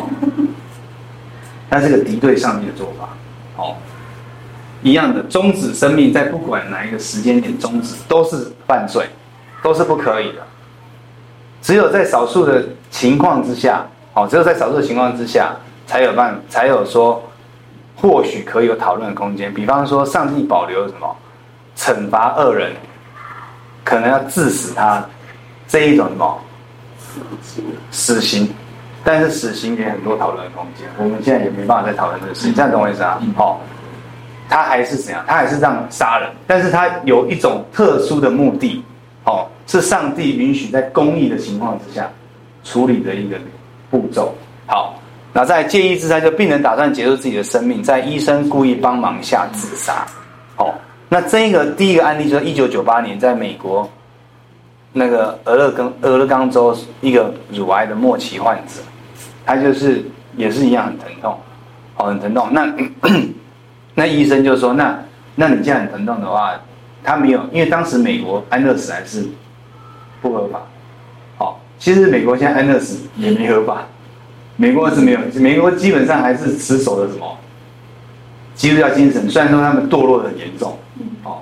[0.00, 0.08] 哦，
[1.70, 3.10] 它是个敌对上帝的做法。
[3.56, 3.76] 哦，
[4.82, 9.06] 一样的终止生命，在不管哪一个时间点终止都是犯罪，
[9.62, 10.38] 都是不可以的。
[11.60, 15.54] 只有在少数的情况之下，哦，只有在少数的情况之下，
[15.86, 17.22] 才有办，才有说，
[17.96, 19.52] 或许可以有讨论的空间。
[19.52, 21.16] 比方说，上帝保留什么，
[21.76, 22.72] 惩罚恶人，
[23.84, 25.04] 可能要致死他，
[25.66, 26.40] 这一种什么，
[27.90, 28.48] 死刑。
[29.04, 33.18] 但是死刑也很多讨论的空间，我们现在也没办法再讨论这个事情，这样懂我意思啊？
[33.36, 33.56] 哦，
[34.48, 35.24] 他还是怎样？
[35.26, 38.82] 他还是这样杀人，但是他有一种特殊的目的。
[39.24, 42.10] 哦，是上帝允许在公义的情况之下
[42.64, 43.36] 处理的一个
[43.90, 44.34] 步骤。
[44.66, 44.98] 好，
[45.34, 50.06] 那在介意自杀，就病人打算结束自己的生命，在医生故意帮忙下自杀。
[50.56, 50.72] 哦，
[51.10, 53.86] 那这个第一个案例就是一九九八年在美国
[54.94, 58.80] 那个俄勒冈俄勒冈州一个乳癌的末期患者，
[59.44, 60.02] 他就是
[60.36, 61.38] 也是一样很疼痛，
[61.98, 62.48] 哦，很疼痛。
[62.50, 62.66] 那
[63.98, 64.96] 那医生就说：“那
[65.34, 66.54] 那你这样很疼痛的话。”
[67.02, 69.24] 他没有，因为当时美国安乐死还是
[70.20, 70.60] 不合法。
[71.36, 73.86] 好，其实美国现在安乐死也没合法。
[74.56, 77.38] 美国是没有，美国基本上还是持守的什么
[78.54, 79.28] 基督教精神。
[79.30, 80.78] 虽然说他们堕落的很严重，
[81.24, 81.38] 哦，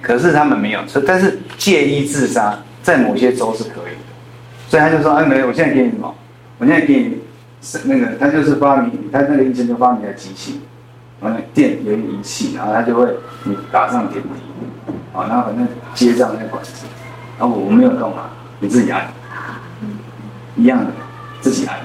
[0.00, 0.80] 可是他们没有。
[1.06, 4.68] 但是借医自杀在某些州是可以的。
[4.68, 6.14] 所以他就说：“哎，没有，我现在给你什么？
[6.58, 7.18] 我现在给你
[7.60, 10.60] 是那个，他就是发明，他那个医生就发明一台机器。”
[11.52, 13.06] 电有一个仪器，然后它就会
[13.44, 14.28] 你打上点滴，
[15.12, 16.86] 啊，然后反正接上那管子，
[17.38, 19.06] 然后我没有动啊，你自己按，
[20.56, 20.90] 一样的，
[21.40, 21.78] 自己按，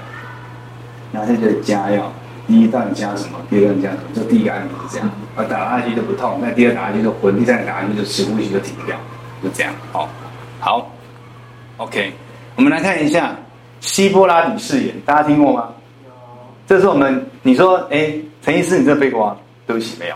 [1.12, 2.12] 然后它就加药，
[2.48, 8.98] 第一段加什么，第二段加什么，就第一个按钮是这样，啊，打下去就不痛，那第二打下去就昏，第三打下去就深呼吸就停掉，
[9.44, 10.10] 就这样，好，
[10.60, 10.92] 好
[11.78, 12.14] ，OK，
[12.56, 13.36] 我们来看一下
[13.80, 15.70] 希波拉底誓言，大家听过吗？
[16.70, 16.76] 有。
[16.76, 19.38] 这是我们你说，哎，陈医师，你这背过啊？
[19.66, 20.16] 对不起，没有。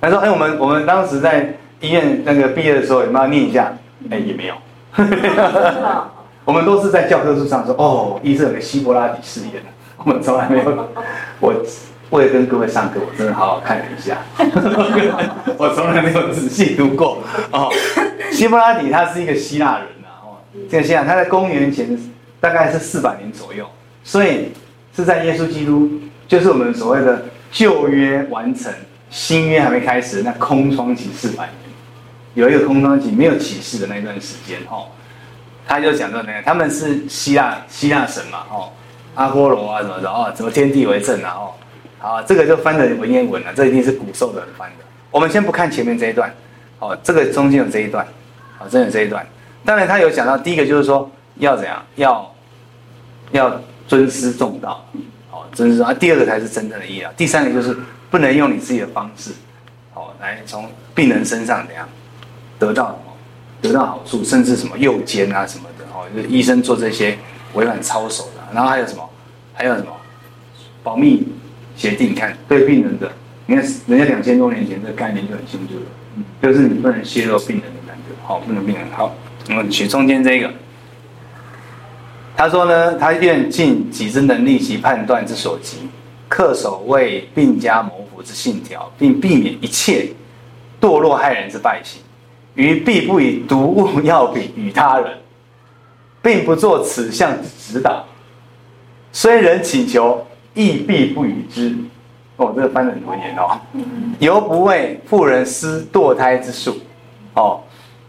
[0.00, 3.72] 他说，哎，我们我们当时在医院那个毕业的时候，有没有念一下？
[4.10, 4.54] 哎，也没有。
[6.44, 9.62] 我们都是在教科书上说，哦，医生有个希波拉底誓言，
[9.98, 10.88] 我们从来没有。
[11.40, 11.54] 我
[12.10, 14.18] 为了跟各位上课，我真的好好看了一下，
[15.58, 17.18] 我从来没有仔细读过
[17.50, 17.70] 哦。
[18.30, 20.36] 希波拉底他是一个希腊人呐，哦，
[20.70, 21.86] 这个希腊他在公元前
[22.40, 23.66] 大概是四百年左右，
[24.02, 24.50] 所以
[24.98, 25.88] 是在耶稣基督，
[26.26, 28.72] 就是我们所谓的旧约完成，
[29.10, 31.54] 新约还没开始，那空窗期四百年，
[32.34, 34.86] 有一个空窗期没有启示的那段时间，哦，
[35.68, 38.72] 他就讲到那个，他们是希腊希腊神嘛，哦，
[39.14, 41.52] 阿波罗啊什么的，哦，怎么天地为证啊，哦。
[42.00, 44.84] 好，这个就翻成文言文了，这一定是古兽的人翻的。
[45.12, 46.32] 我们先不看前面这一段，
[46.80, 48.04] 哦，这个中间有这一段，
[48.58, 49.24] 哦，真的这一段。
[49.64, 52.34] 当然，他有讲到第一个就是说要怎样，要
[53.32, 54.86] 要尊师重道，
[55.32, 55.92] 哦，尊师啊。
[55.92, 57.76] 第二个才是真正的医疗，第三个就是
[58.10, 59.32] 不能用你自己的方式，
[59.94, 61.88] 哦，来从病人身上怎样
[62.60, 63.12] 得到什么，
[63.60, 67.18] 得到好处，甚至什么诱奸啊什么的，哦，就医生做这些
[67.54, 68.54] 违反操守的。
[68.54, 69.10] 然后还有什么？
[69.54, 69.90] 还有什么？
[70.84, 71.26] 保密。
[71.76, 73.08] 协定，你看对病人的，
[73.46, 75.80] 你看人家两千多年前这概念就很清楚了，
[76.42, 79.14] 就是你不能泄露病人的感觉，好，不能病人好。
[79.48, 80.52] 我们取中间这个，
[82.38, 85.78] 他说呢，他愿尽己之能力及判断之所及，
[86.30, 90.08] 恪守为病家谋福之信条，并避免一切
[90.80, 92.00] 堕落害人之败行，
[92.54, 95.18] 于必不以毒物药品与他人，
[96.22, 98.06] 并不做此项指导，
[99.12, 100.24] 虽人请求。
[100.54, 101.76] 亦必不与之，
[102.36, 103.56] 哦，这个翻得很多年哦。
[104.18, 106.76] 犹不为妇人施堕胎之术，
[107.34, 107.60] 哦，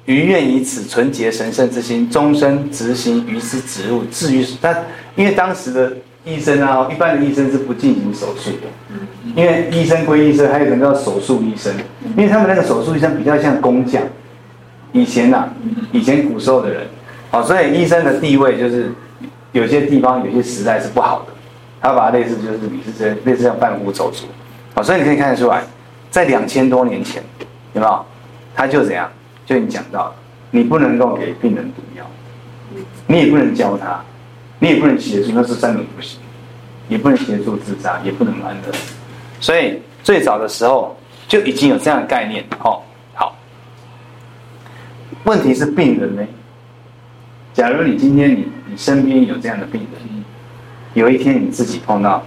[0.10, 4.04] 于愿以此纯洁神圣之心，终身执行于之职务。
[4.06, 4.76] 至于他，
[5.15, 5.93] 因为当时的
[6.26, 8.67] 医生啊，一般的医生是不进行手术的，
[9.36, 11.72] 因为医生归医生，还有人叫手术医生，
[12.17, 14.02] 因为他们那个手术医生比较像工匠。
[14.93, 15.54] 以前呐、啊，
[15.91, 16.88] 以前古时候的人，
[17.30, 18.91] 哦，所以医生的地位就是
[19.52, 21.34] 有些地方有些时代是不好的。
[21.80, 24.26] 他把它类似就是你是这类似像贩夫走卒，
[24.74, 25.63] 好，所以你可以看得出来，
[26.10, 27.22] 在两千多年前，
[27.74, 28.06] 有没有？
[28.56, 29.08] 他就怎样？
[29.50, 30.14] 就已经讲到，
[30.52, 32.06] 你不能够给病人毒药，
[33.08, 34.00] 你也不能教他，
[34.60, 36.20] 你也不能协助，那是三种不行，
[36.88, 38.72] 也不能协助自杀，也不能安乐。
[39.40, 40.96] 所以最早的时候
[41.28, 42.80] 就已经有这样的概念，哦，
[43.16, 43.36] 好。
[45.24, 46.22] 问题是病人呢？
[47.52, 50.24] 假如你今天你你身边有这样的病人。
[50.94, 52.24] 有一天你自己碰到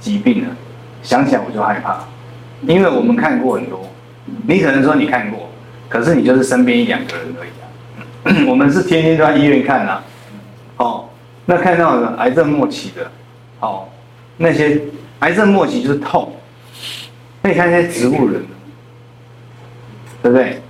[0.00, 0.56] 疾病了，
[1.02, 2.04] 想想我就害怕，
[2.62, 3.88] 因为我们看过很多，
[4.46, 5.47] 你可能说你看过，
[5.88, 8.44] 可是你就是身边一两个人而已啊。
[8.48, 10.04] 我们是天天都在医院看啊，
[10.76, 11.08] 哦，
[11.46, 13.10] 那看到的癌症末期的，
[13.60, 13.88] 哦，
[14.36, 14.80] 那些
[15.20, 16.34] 癌症末期就是痛，
[17.42, 18.44] 可以看那些植物人，
[20.22, 20.60] 对不对？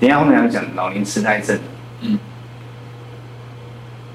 [0.00, 1.58] 等一下后面要讲老年痴呆症，
[2.00, 2.18] 嗯，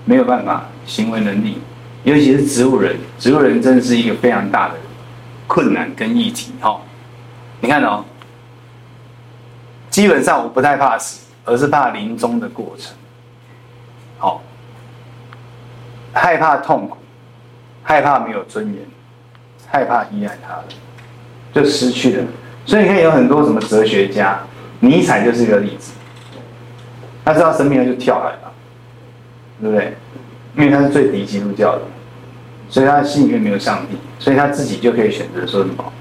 [0.03, 1.59] 没有办法，行为能力。
[2.03, 4.75] 尤其是植物人，植物人真的是一个非常大的
[5.47, 6.51] 困难跟议题。
[6.59, 6.79] 哈，
[7.61, 8.03] 你看哦，
[9.95, 12.93] 基本上我不太怕死，而是怕临终的过程。
[14.17, 14.41] 好，
[16.11, 16.97] 害怕痛苦，
[17.81, 18.85] 害怕没有尊严，
[19.65, 20.65] 害怕依赖他人，
[21.53, 22.25] 就失去了。
[22.65, 24.37] 所以你看，有很多什么哲学家，
[24.81, 25.93] 尼采就是一个例子。
[27.23, 28.51] 他知道生命他就跳海了，
[29.61, 29.93] 对不对？
[30.57, 31.81] 因为他是最敌基督教的。
[32.67, 35.93] 所以他的心里面没有上帝，所以他自己就可以选择说什么，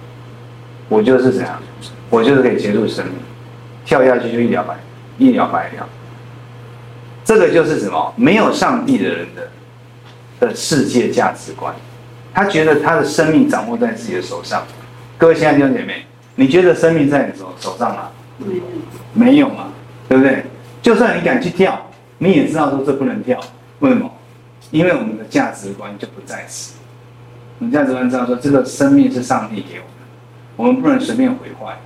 [0.88, 1.62] 我就是怎样，
[2.11, 3.14] 我就是可以结束生命，
[3.84, 4.76] 跳下去就一了百，
[5.18, 5.88] 一了百了。
[7.24, 8.12] 这个就是什么？
[8.16, 9.48] 没有上帝的人的
[10.40, 11.74] 的世界价值观，
[12.32, 14.62] 他觉得他的生命掌握在自己的手上。
[15.16, 16.04] 各位亲爱的弟兄姐妹，
[16.35, 18.10] 你觉得生命在你手手上吗？
[18.38, 18.62] 没有，
[19.14, 19.68] 没有嘛，
[20.08, 20.44] 对不对？
[20.82, 21.80] 就算你敢去跳，
[22.18, 23.40] 你也知道说这不能跳，
[23.78, 24.10] 为什么？
[24.70, 26.74] 因为我们的价值观就不在此，
[27.60, 29.88] 我们价值观知道说这个生命是上帝给我们，
[30.56, 31.78] 我们不能随便毁坏，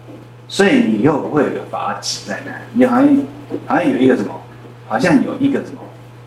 [0.49, 3.16] 所以你又会有个法旨在那，你好像
[3.66, 4.32] 好像有一个什么，
[4.88, 5.80] 好像有一个什么，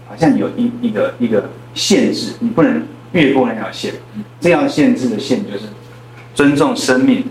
[0.07, 3.95] 好像有一一个一个限制，你不能越过那条线。
[4.39, 5.65] 这样限制的线就是
[6.35, 7.25] 尊重生命，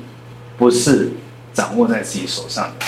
[0.58, 1.10] 不是
[1.52, 2.86] 掌握在自己手上的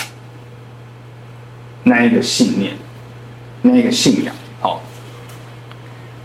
[1.83, 2.73] 那一个信念，
[3.61, 4.35] 那一个信仰。
[4.59, 4.81] 好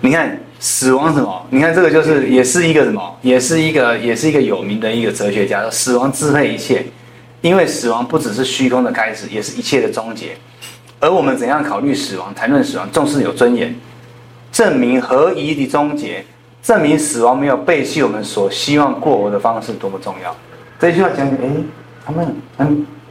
[0.00, 1.46] 你看死亡什么？
[1.50, 3.18] 你看这个就是也是一个什么？
[3.22, 6.86] 也是一个也是一个有名的一个哲学家说，死亡支配一切，
[7.40, 10.36] 因为死亡不只是虚空的开始，也是一切的终结。
[11.00, 13.74] 而我们怎样考虑死亡、谈论死亡，重视有尊严，
[14.50, 16.24] 证明合宜的终结，
[16.62, 20.34] 证明死亡没有背弃我们所希望过活的方式，多么重要！
[20.80, 21.50] 这句话讲讲，哎，
[22.04, 22.68] 他们还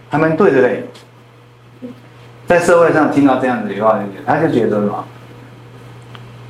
[0.09, 0.83] 还蛮对的嘞。
[2.45, 5.05] 在社会上听到这样子的话，他就觉得什么？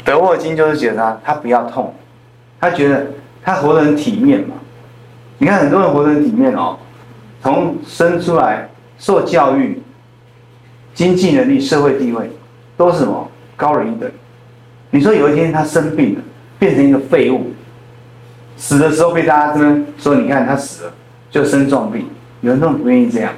[0.04, 1.94] 德沃金就是觉得他他不要痛，
[2.60, 3.06] 他觉得
[3.44, 4.56] 他活得很体面嘛。
[5.38, 6.78] 你看很多人活得很体面哦，
[7.42, 8.70] 从生出来
[9.00, 9.82] 受教育。
[10.94, 12.28] 经济能力、社会地位
[12.76, 14.10] 都是什么高人一等？
[14.90, 16.22] 你说有一天他生病了，
[16.58, 17.52] 变成一个废物，
[18.58, 20.94] 死的时候被大家这边说，你看他死了
[21.30, 22.10] 就生重病，
[22.42, 23.32] 有人都不愿意这样。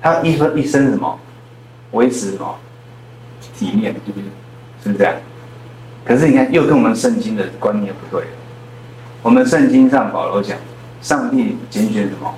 [0.00, 1.18] 他一分一生什么
[1.90, 2.54] 维持什么
[3.56, 4.22] 体面，对不对？
[4.84, 5.14] 是不是这样？
[6.04, 8.24] 可是你看，又跟我们圣经的观念不对。
[9.20, 10.56] 我们圣经上保罗讲，
[11.02, 12.32] 上帝拣选什么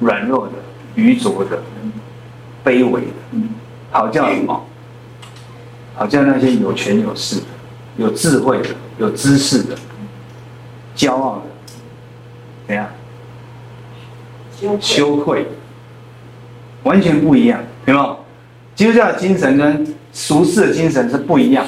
[0.00, 0.54] 软弱的、
[0.96, 1.62] 愚拙的。
[2.62, 3.40] 卑微的，
[3.90, 4.66] 好叫什么？
[5.94, 7.46] 好叫那些有权有势的、
[7.96, 9.74] 有智慧的、有知识的、
[10.94, 11.42] 骄傲的，
[12.66, 12.86] 怎样？
[14.78, 15.46] 羞愧，
[16.82, 18.18] 完全不一样，有没有？
[18.74, 21.64] 基督教的精神跟俗世的精神是不一样，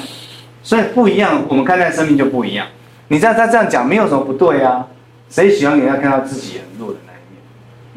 [0.61, 2.67] 所以不一样，我们看待生命就不一样。
[3.07, 4.85] 你知道他这样讲没有什么不对啊？
[5.27, 6.99] 谁喜欢给人家看到自己很弱的？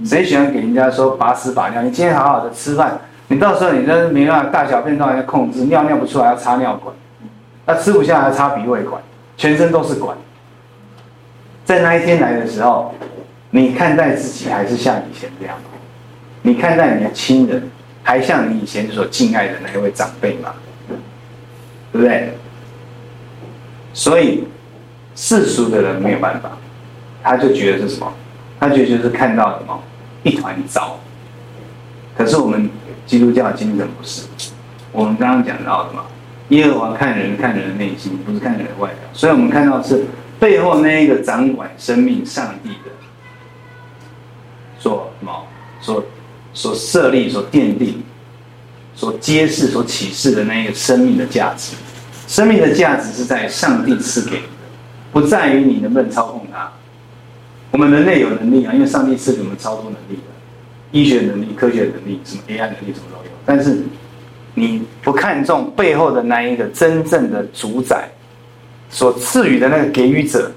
[0.04, 1.82] 谁喜欢给人家说把屎把尿？
[1.82, 6.94] 你今天好好的吃饭，你到时候你这没办法大小便都还要控制，尿尿不出来要插尿管，
[7.64, 9.00] 那吃不下还要插鼻胃管，
[9.36, 10.16] 全身都是管。
[11.64, 12.94] 在那一天来的时候，
[13.50, 15.56] 你看待自己还是像以前这样？
[16.42, 17.68] 你看待你的亲人
[18.02, 20.54] 还像你以前所敬爱的那一位长辈吗？
[21.90, 22.34] 对不对？
[23.92, 24.46] 所以
[25.14, 26.50] 世俗的人没有办法，
[27.22, 28.12] 他就觉得是什么？
[28.58, 29.82] 他觉得就是看到什么？
[30.22, 30.98] 一团糟，
[32.16, 32.68] 可是我们
[33.06, 34.22] 基督教的精神不是，
[34.90, 36.02] 我们刚刚讲到的嘛，
[36.48, 40.04] 耶和华看人看人的内心，不是看人的外表，所以我们看到是
[40.40, 42.90] 背后那一个掌管生命上帝的
[44.80, 45.46] 所什么？
[45.80, 46.04] 所
[46.52, 48.02] 所设立、所奠定、
[48.94, 51.76] 所揭示、所启示的那一个生命的价值，
[52.26, 54.48] 生命的价值是在上帝赐给你的，
[55.12, 56.45] 不在于你能不能操控。
[57.76, 60.22] 我们人类有能力啊，因为上帝赐给我们超多能力的，
[60.92, 63.30] 医学能力、科学能力、什么 AI 能力，什么都有。
[63.44, 63.82] 但是
[64.54, 68.08] 你不看重背后的那一个真正的主宰
[68.88, 70.50] 所赐予的那个给予者，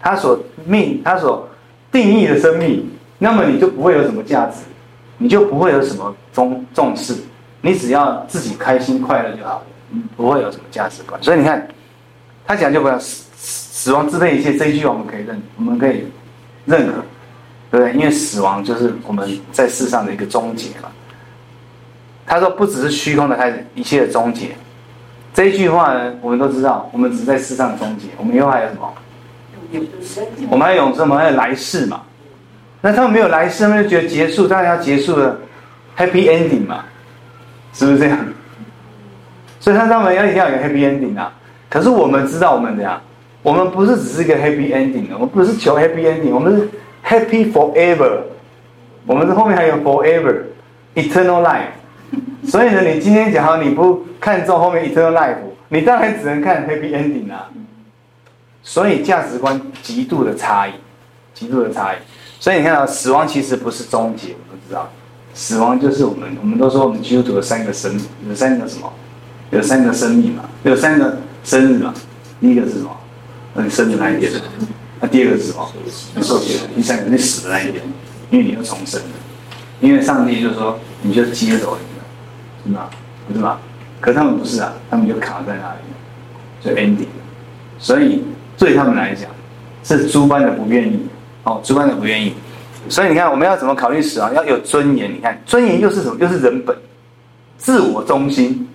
[0.00, 1.48] 他所命、他所
[1.92, 2.84] 定义的生命，
[3.18, 4.56] 那么你就不会有什么价值，
[5.18, 7.14] 你就不会有什么重重视，
[7.60, 9.66] 你只要自己开心快乐就好了，
[10.16, 11.22] 不会有什么价值观。
[11.22, 11.68] 所以你看，
[12.44, 16.04] 他讲就不要死死亡支配一切这一句话，我们可以认，我们可以。
[16.66, 16.92] 认可，
[17.70, 17.92] 对不对？
[17.92, 20.88] 因为死亡就是我们在世上的一个终结嘛。
[22.26, 24.56] 他说不只是虚空的开始，一切的终结。
[25.34, 28.92] 这一句话呢，我们都知道，我们只是在世上终结，我们以后还有什么？
[30.48, 32.02] 我们还有永生，我们还有来世嘛。
[32.80, 35.36] 那他们没有来世，他们就觉得结束，当然要结束了
[35.96, 36.84] ，happy ending 嘛，
[37.72, 38.18] 是不是这样？
[39.58, 41.32] 所以他他们要一定要有 happy ending 啊。
[41.68, 43.00] 可是我们知道，我们怎样？
[43.44, 46.68] 我们不是只是一个 happy ending 的，我们不是求 happy ending，我们是
[47.06, 48.20] happy forever。
[49.06, 50.34] 我们这后面还有 forever
[50.94, 51.68] eternal life。
[52.48, 55.36] 所以呢，你今天讲好你不看重后面 eternal life，
[55.68, 57.50] 你当然只能看 happy ending 啊。
[58.62, 60.72] 所以价值观极度的差异，
[61.34, 61.96] 极度的差异。
[62.40, 64.90] 所以你看到死亡其实不是终结，我们知道，
[65.34, 67.94] 死亡就是我们，我们都说我们基督徒有三个生，
[68.26, 68.90] 有三个什么？
[69.50, 71.92] 有三个生命嘛，有三个生日嘛。
[72.40, 72.90] 第一个是什么？
[73.54, 74.30] 那你生的那一天，
[75.00, 75.72] 那第二个是什么？
[76.14, 77.82] 你受洗的，第三个你死的那一天，
[78.30, 79.06] 因为你又重生了，
[79.80, 82.04] 因为上帝就说你就接走你了，
[82.66, 82.90] 是吗？
[83.28, 83.58] 不是吗？
[84.00, 85.80] 可是他们不是啊，他们就卡在那里，
[86.60, 87.06] 就 ending。
[87.78, 88.24] 所以
[88.58, 89.30] 对他们来讲
[89.82, 90.98] 是诸般的不愿意，
[91.44, 92.34] 哦，诸般的不愿意。
[92.88, 94.34] 所以你看我们要怎么考虑死亡？
[94.34, 95.10] 要有尊严。
[95.12, 96.16] 你看尊严又是什么？
[96.20, 96.76] 又是人本，
[97.56, 98.68] 自我中心，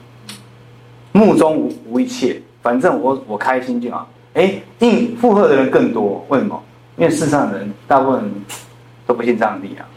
[1.12, 4.10] 目中无无一切，反正我我开心就好。
[4.34, 6.62] 哎，应附和的人更多，为什么？
[6.98, 8.32] 因为世上人大部分
[9.08, 9.88] 都不信上帝啊，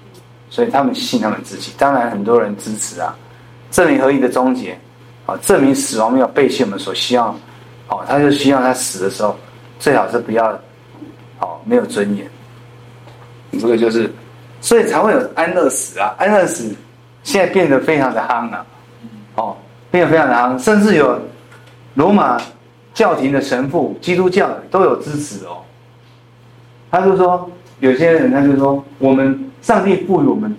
[0.49, 1.73] 所以他们信他们自己。
[1.77, 3.15] 当然，很多人支持啊，
[3.71, 4.79] 证明合一的终结，
[5.27, 7.39] 啊，证明死亡没有背弃我们所希望，
[7.89, 9.37] 哦，他就希望他死的时候
[9.79, 10.47] 最好是不要，
[11.41, 12.27] 哦，没有尊严。
[13.61, 14.11] 这个就是，
[14.61, 16.75] 所以才会有安乐死啊，安乐死
[17.25, 18.65] 现在变得非常的夯啊，
[19.35, 19.57] 哦，
[19.91, 21.21] 变得非常的夯，甚至有
[21.95, 22.41] 罗马。
[22.95, 25.63] 教廷的神父、基督教都有支持哦。
[26.91, 30.55] 他就说，有些人他就说，我们上帝赋予我们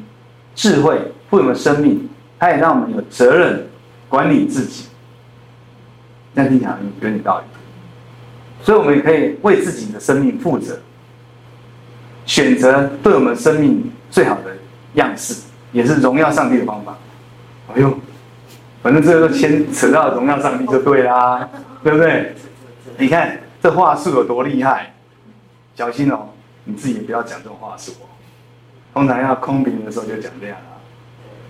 [0.55, 2.09] 智慧，赋予我们生命，
[2.39, 3.67] 他也让我们有责任
[4.09, 4.85] 管理自己。
[6.33, 7.45] 那听起来有点道理，
[8.63, 10.79] 所以我们也可以为自己的生命负责，
[12.25, 14.55] 选择对我们生命最好的
[14.95, 16.97] 样式，也是荣耀上帝的方法。
[17.75, 17.95] 哎呦，
[18.83, 21.49] 反正这个都牵扯到荣耀上帝就对啦，
[21.81, 22.35] 对不对？
[22.97, 24.93] 你看这话术有多厉害，
[25.73, 26.27] 小心哦，
[26.65, 28.05] 你自己不要讲这种话术哦。
[28.93, 30.75] 通常要空瓶的时候就讲这样啊，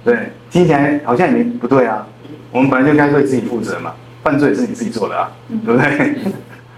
[0.05, 2.07] 对，听起来好像也没不对啊。
[2.51, 3.95] 我们本来就该对自己负责嘛。
[4.23, 5.29] 犯罪也是你自己做的啊，
[5.65, 6.17] 对不对？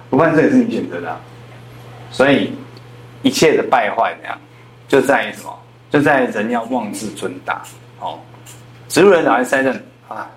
[0.10, 1.16] 不犯罪也是你选择的。
[2.10, 2.54] 所以
[3.22, 4.38] 一切的败坏那样，
[4.88, 5.54] 就在于什么？
[5.92, 7.62] 就在人要妄自尊大。
[8.00, 8.20] 哦，
[8.88, 9.76] 植物人哪来塞任
[10.08, 10.28] 啊？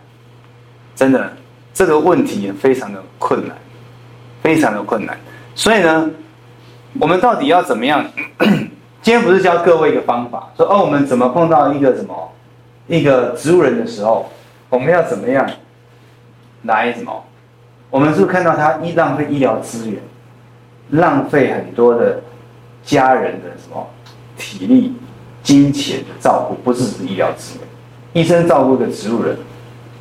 [0.99, 1.33] 真的
[1.73, 3.57] 这个问题也非常的困难，
[4.43, 5.17] 非常的困难。
[5.55, 6.11] 所以呢，
[6.99, 8.05] 我们到底要怎么样？
[9.01, 12.33] 今天不是教各位一个方法，说哦，我们怎么碰到一个什么
[12.89, 14.29] 一个植物人的时候，
[14.69, 15.49] 我们要怎么样？
[16.65, 17.25] 来什么？
[17.91, 20.03] 我们是不是看到他一浪费医疗资源，
[20.91, 22.21] 浪费很多的
[22.83, 23.89] 家人的什么
[24.37, 24.97] 体力、
[25.45, 27.69] 金钱的照顾，不是指医疗资源。
[28.15, 29.37] 医生照顾一个植物人，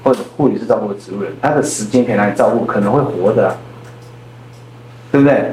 [0.07, 3.57] 或者护理师照顾植物人，他的时间可以来照顾可能会活的，啊，
[5.11, 5.51] 对不对？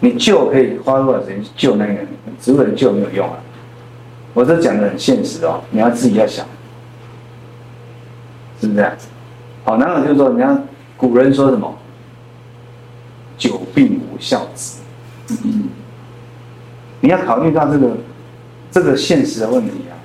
[0.00, 2.06] 你救可以花多少时间去救那个人？
[2.38, 3.38] 植物人救没有用啊！
[4.34, 6.44] 我这讲的很现实哦，你要自己要想，
[8.60, 8.92] 是不是这样？
[9.64, 10.62] 好，然后就是说，你看
[10.98, 11.74] 古人说什么
[13.38, 14.82] “久病无孝子”，
[17.00, 17.96] 你要考虑到这个
[18.70, 19.96] 这个现实的问题啊，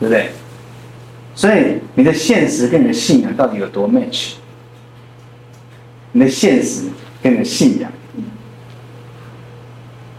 [0.00, 0.30] 对不对？
[1.34, 4.34] 所以你的现实跟你的信仰到底有多 match？
[6.12, 6.84] 你的现实
[7.22, 7.90] 跟你的信仰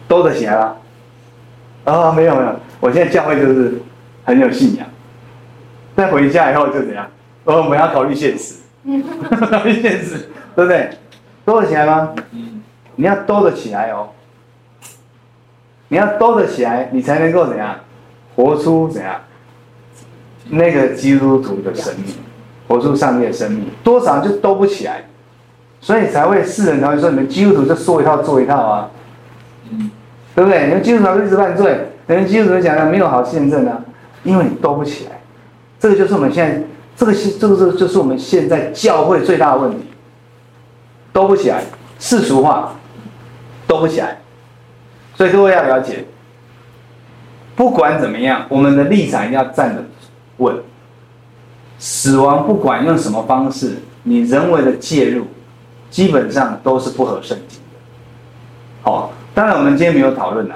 [0.08, 0.76] 兜得起来吗？
[1.86, 3.82] 啊、哦，没有没有，我现在教会就是
[4.24, 4.88] 很有信仰，
[5.96, 7.10] 但回家以后就怎样？
[7.44, 8.56] 我们要考虑现实，
[9.50, 10.90] 考虑现实，对不对？
[11.46, 12.14] 兜得起来吗？
[12.96, 14.10] 你要兜得起来哦。
[15.88, 17.80] 你要兜得起来，你才能够怎样，
[18.36, 19.22] 活出怎样，
[20.50, 22.16] 那个基督徒的生命，
[22.68, 23.66] 活出上帝的生命。
[23.84, 25.06] 多少就兜不起来，
[25.82, 28.90] 所以才会世人才会说你们基督徒就说一套做一套啊，
[30.36, 30.68] 对不对？
[30.68, 33.82] 你们基督徒一直犯罪，你们基督徒讲的没有好见证啊，
[34.24, 35.20] 因为你兜不起来。
[35.80, 36.62] 这个就是我们现在。
[36.98, 39.80] 这个是这个是就是我们现在教会最大的问题，
[41.12, 41.62] 兜不起来，
[42.00, 42.74] 世俗化，
[43.68, 44.20] 兜不起来，
[45.14, 46.06] 所以各位要了解，
[47.54, 49.84] 不管怎么样，我们的立场一定要站得
[50.38, 50.56] 问。
[51.78, 55.26] 死亡不管用什么方式，你人为的介入，
[55.90, 57.80] 基本上都是不合圣经的。
[58.82, 60.56] 好，当然我们今天没有讨论啊，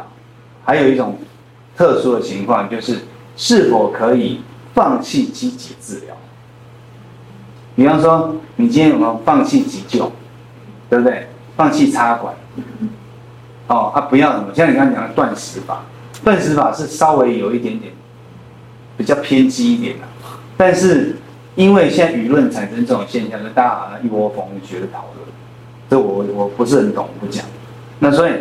[0.63, 1.17] 还有一种
[1.75, 2.99] 特殊的情况，就是
[3.35, 4.41] 是否可以
[4.73, 6.15] 放弃积极治疗。
[7.75, 10.11] 比方说，你今天有没有放弃急救，
[10.89, 11.27] 对不对？
[11.57, 12.33] 放弃插管，
[13.67, 14.53] 哦啊，不要什么？
[14.55, 15.83] 像你刚刚讲的断食法，
[16.23, 17.91] 断食法是稍微有一点点
[18.99, 20.03] 比较偏激一点的，
[20.57, 21.15] 但是
[21.55, 25.25] 因为现在舆论产生这种现象，就大家好像一窝蜂的觉得讨论，
[25.89, 27.45] 这我我不是很懂，我不讲。
[27.99, 28.33] 那所以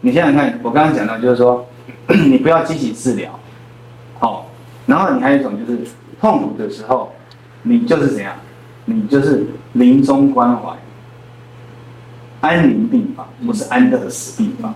[0.00, 1.64] 你想想看，我刚刚讲到就是说，
[2.26, 3.38] 你不要积极治疗，
[4.18, 4.50] 好，
[4.86, 5.78] 然后你还有一种就是
[6.20, 7.14] 痛苦的时候，
[7.62, 8.34] 你就是怎样？
[8.86, 10.76] 你就是临终关怀，
[12.40, 14.74] 安宁病房不是安乐死病房，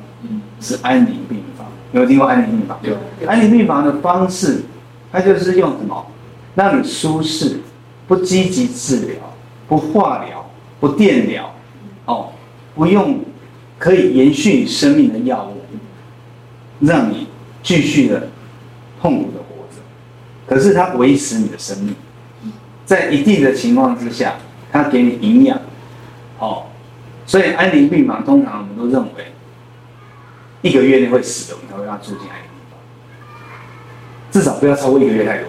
[0.60, 1.66] 是安宁病房。
[1.90, 2.78] 有没有听过安宁病房？
[2.82, 2.94] 有。
[3.26, 4.62] 安宁病房的方式，
[5.10, 6.06] 它就是用什么？
[6.54, 7.60] 让你舒适，
[8.08, 9.16] 不积极治疗，
[9.68, 10.48] 不化疗，
[10.80, 11.54] 不电疗，
[12.06, 12.32] 哦，
[12.74, 13.20] 不用
[13.78, 15.60] 可以延续你生命的药物，
[16.80, 17.26] 让你
[17.62, 18.28] 继续的
[19.00, 19.82] 痛苦的活着，
[20.46, 21.94] 可是它维持你的生命。
[22.84, 24.36] 在一定的情况之下，
[24.70, 25.60] 他给你营养，
[26.38, 26.66] 哦，
[27.26, 29.32] 所以安宁病房通常我们都认为，
[30.62, 32.36] 一个月内会死的，我们才会让他住进来，
[34.36, 35.48] 至少不要超过一个月太多，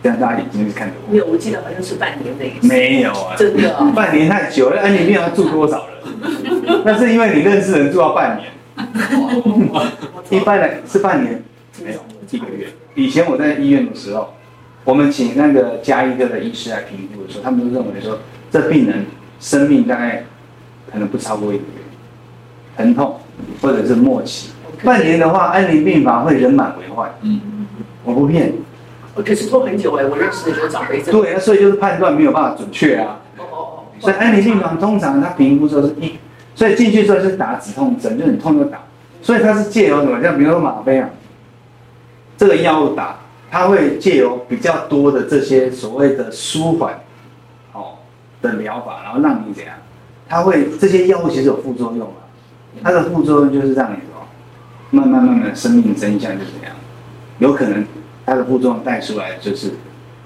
[0.00, 1.10] 这样大家眼睛是看着我。
[1.10, 2.68] 没有，我记得好像是半年那个。
[2.68, 6.82] 没有啊，真的、哦，半年太久了，安宁病房住多少人？
[6.86, 8.48] 那是因为你认识人住到半年，
[10.30, 11.42] 一般的是半年，
[11.82, 12.00] 没有
[12.30, 12.68] 一个月。
[12.94, 14.32] 以前我在医院的时候。
[14.84, 18.20] 我们请那个家医科的医师来评估的时候，他们都认为说，
[18.52, 19.04] 这病人
[19.40, 20.24] 生命大概
[20.90, 21.82] 可能不超过一个月，
[22.76, 23.20] 疼痛
[23.60, 24.50] 或者是末期。
[24.84, 27.10] 半年的话，安宁病房会人满为患。
[27.22, 27.40] 嗯，
[28.04, 29.22] 我不骗你。
[29.22, 31.02] 可是拖很久哎，我认识的就是长辈。
[31.02, 33.18] 对啊，所以就是判断没有办法准确啊。
[33.38, 33.84] 哦哦哦。
[33.98, 36.18] 所以安宁病房通常他评估说是一，
[36.54, 38.78] 所以进去之后是打止痛针，就是你痛就打。
[39.20, 40.22] 所以它是借由什么？
[40.22, 41.10] 像比如说吗啡啊，
[42.36, 43.16] 这个药物打。
[43.50, 46.92] 它会借由比较多的这些所谓的舒缓，
[47.72, 47.96] 哦
[48.42, 49.74] 的疗法，然后让你怎样？
[50.28, 52.28] 它会这些药物其实有副作用啊？
[52.84, 53.96] 它的副作用就是让你？
[54.90, 56.72] 慢慢慢慢生命真相就怎样？
[57.38, 57.84] 有可能
[58.26, 59.72] 它的副作用带出来就是，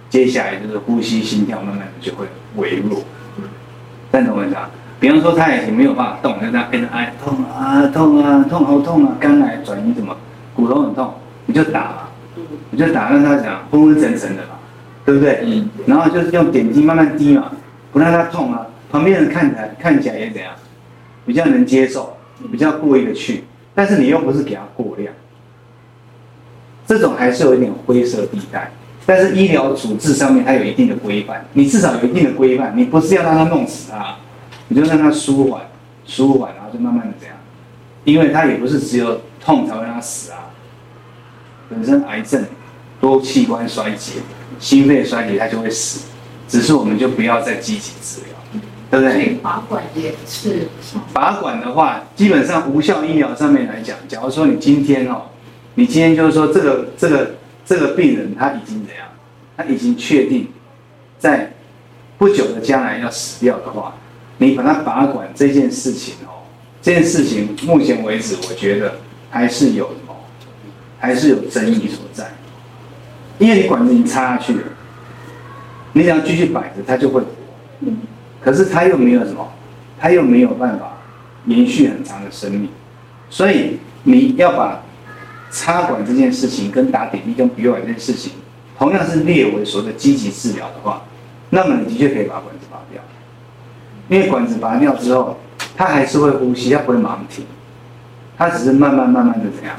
[0.09, 3.03] 接下来就是呼吸心跳慢慢的就会微弱。
[4.11, 4.71] 但懂我意思啊？
[5.01, 10.17] 比方说他已经没有办法动，就这样哎哎痛啊痛啊痛好痛啊，肝癌转移什么，
[10.55, 11.13] 骨头很痛，
[11.47, 11.97] 你就打嘛，
[12.71, 14.55] 你就打让他讲昏昏沉沉的嘛，
[15.05, 15.41] 对不对？
[15.45, 15.69] 嗯。
[15.87, 17.51] 然后就是用点滴慢慢滴嘛，
[17.91, 18.67] 不让他痛啊。
[18.91, 20.53] 旁边人看起来看起来也怎样，
[21.27, 22.17] 比较能接受，
[22.51, 23.45] 比较过意的去。
[23.75, 25.13] 但是你又不是给他过量，
[26.87, 28.71] 这种还是有一点灰色地带。
[29.05, 34.15] 但是医疗处置上面它有一定的规范，你至少有一定的规范，你不是要让他弄死他，
[34.69, 35.63] 你就让他舒缓，
[36.07, 37.35] 舒缓，然后就慢慢的这样，
[38.05, 40.51] 因为他也不是只有痛才会让他死啊。
[41.69, 42.45] 本身癌症
[43.01, 44.21] 多器官衰竭，
[44.61, 46.07] 心肺衰竭他就会死，
[46.47, 48.32] 只是我们就不要再积极治疗，
[48.93, 49.35] 对不对？
[49.43, 50.69] 拔管也是。
[51.13, 55.23] 拔管的话，基本上无效医疗上面来讲，假如说你今天哦，
[55.75, 57.31] 你今天就是说这个这个。
[57.65, 59.07] 这个病人他已经怎样？
[59.57, 60.49] 他已经确定，
[61.17, 61.53] 在
[62.19, 63.95] 不久的将来要死掉的话，
[64.39, 66.43] 你把他拔管这件事情哦，
[66.83, 68.97] 这件事情目前为止，我觉得
[69.31, 70.15] 还是有什么，
[70.99, 72.29] 还是有争议所在。
[73.39, 74.65] 因为你管子已经插下去了，
[75.93, 77.29] 你只要继续摆着，他就会活。
[78.43, 79.53] 可是他又没有什么，
[79.99, 80.99] 他又没有办法
[81.47, 82.69] 延续很长的生命，
[83.31, 84.83] 所以你要把。
[85.55, 88.33] 插管这件事情跟打点滴跟鼻管这件事情，
[88.79, 91.03] 同样是列为所谓的积极治疗的话，
[91.51, 93.03] 那么你的确可以把管子拔掉，
[94.09, 95.37] 因为管子拔掉之后，
[95.77, 97.45] 他还是会呼吸，他不会马上停，
[98.39, 99.77] 他只是慢慢慢慢的怎样，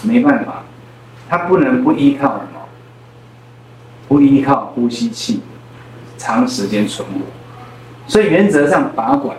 [0.00, 0.64] 没办法，
[1.28, 2.60] 他不能不依靠什么，
[4.08, 5.42] 不依靠呼吸器，
[6.16, 7.20] 长时间存活，
[8.06, 9.36] 所以原则上拔管，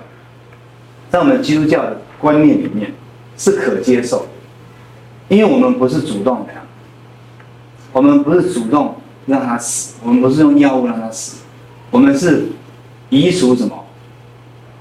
[1.10, 2.92] 在我们基督教的观念里面
[3.38, 4.28] 是可接受。
[5.30, 6.54] 因为我们不是主动的，
[7.92, 8.96] 我们不是主动
[9.26, 11.38] 让他死，我们不是用药物让他死，
[11.92, 12.48] 我们是
[13.10, 13.84] 移除什么？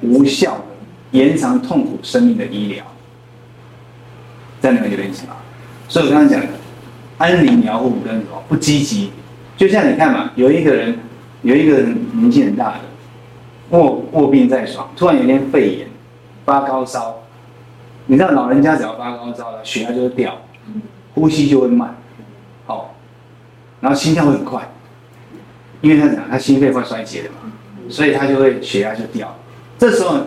[0.02, 0.64] 无效的
[1.12, 2.84] 延长痛苦生命的医疗，
[4.60, 5.32] 这样你们有点意思吗？
[5.88, 6.48] 所以我刚刚讲的
[7.16, 8.42] 安宁疗护跟什么？
[8.46, 9.10] 不积极，
[9.56, 10.98] 就像你看嘛，有一个人
[11.42, 12.80] 有一个人年纪很大的
[13.70, 15.88] 卧卧病在床，突然有一天肺炎
[16.44, 17.16] 发高烧。
[18.06, 20.38] 你知道老人家只要发高烧了，血压就会掉，
[21.14, 21.96] 呼吸就会慢，
[22.66, 22.86] 哦，
[23.80, 24.70] 然后心跳会很快，
[25.80, 27.50] 因为他讲他心肺快衰竭了嘛，
[27.88, 29.34] 所以他就会血压就掉。
[29.76, 30.18] 这时候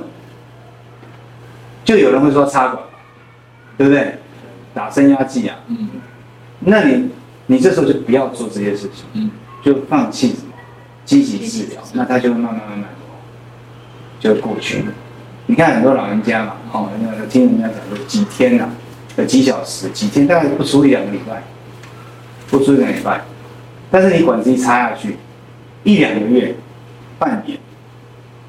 [1.86, 2.84] 就有人会说插管，
[3.78, 4.16] 对不对？
[4.74, 5.88] 打升压剂啊，嗯，
[6.60, 7.10] 那你
[7.48, 9.32] 你这时候就不要做这些事情，嗯，
[9.64, 10.52] 就放弃什么
[11.06, 12.90] 积极治疗，那他就会慢慢慢慢
[14.20, 14.86] 就过去了。
[15.48, 18.70] 你看很多老人家嘛，哦，那个听人家讲说几天呐、啊，
[19.18, 21.42] 有几小时、几天，大概不出一两个礼拜，
[22.50, 23.22] 不出一两个礼拜。
[23.90, 25.18] 但是你管子一插下去，
[25.84, 26.56] 一两个月、
[27.18, 27.58] 半年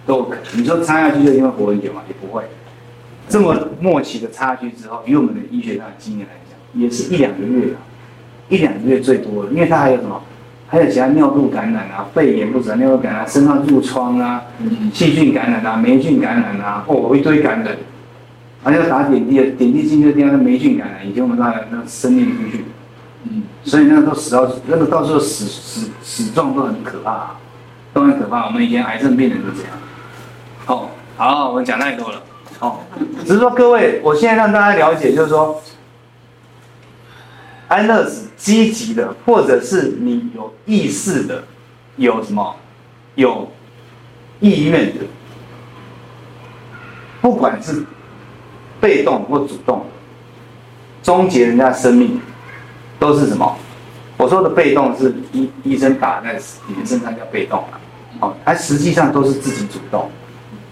[0.05, 0.61] 都可能。
[0.61, 2.03] 你说插下去就因为活很久嘛？
[2.09, 2.45] 也不会。
[3.29, 7.81] 这么默契的插下去之后，以我们的医学上的经验来讲，也是一两个月啊，
[8.51, 10.21] 一两个月最多了，因为它还有什么？
[10.71, 14.41] 还有其他尿路感染啊，肺炎不止尿路感染，啊身上褥疮啊，
[14.93, 17.77] 细菌感染啊，霉菌感染啊，哦，一堆感染，
[18.63, 22.65] 还要打点滴，点滴进去的地方是霉菌感染，以前我们那那生命出去，
[23.25, 27.33] 嗯，所以那个都死到那个到时候死死死状都很可怕，
[27.93, 28.47] 都很可怕。
[28.47, 29.73] 我们以前癌症病人都这样。
[30.67, 32.23] 哦，好，我们讲太多了。
[32.61, 32.79] 哦，
[33.27, 35.61] 只是说各位，我现在让大家了解，就是说。
[37.71, 41.45] 安乐死积极的，或者是你有意识的，
[41.95, 42.57] 有什么
[43.15, 43.49] 有
[44.41, 45.05] 意愿的，
[47.21, 47.85] 不管是
[48.81, 49.87] 被动或主动，
[51.01, 52.21] 终结人家生命，
[52.99, 53.57] 都是什么？
[54.17, 57.79] 我说的被动是医医生打在你的身上叫被动啊，
[58.19, 60.11] 哦，它实际上都是自己主动。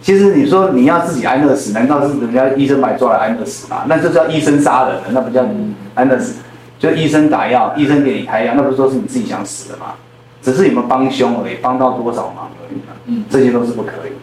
[0.02, 3.84] 其实你说你要自己安乐死，难道是人家医生买抓来安乐死吗？
[3.86, 6.34] 那就叫医生杀人了，那不叫你安乐死。
[6.78, 9.94] 就医生打药，医生给你开药，那不是说是你自己想死的吗？
[10.40, 12.78] 只是有没有帮凶而已，帮到多少忙而已。
[13.06, 14.16] 嗯，这些都是不可以的。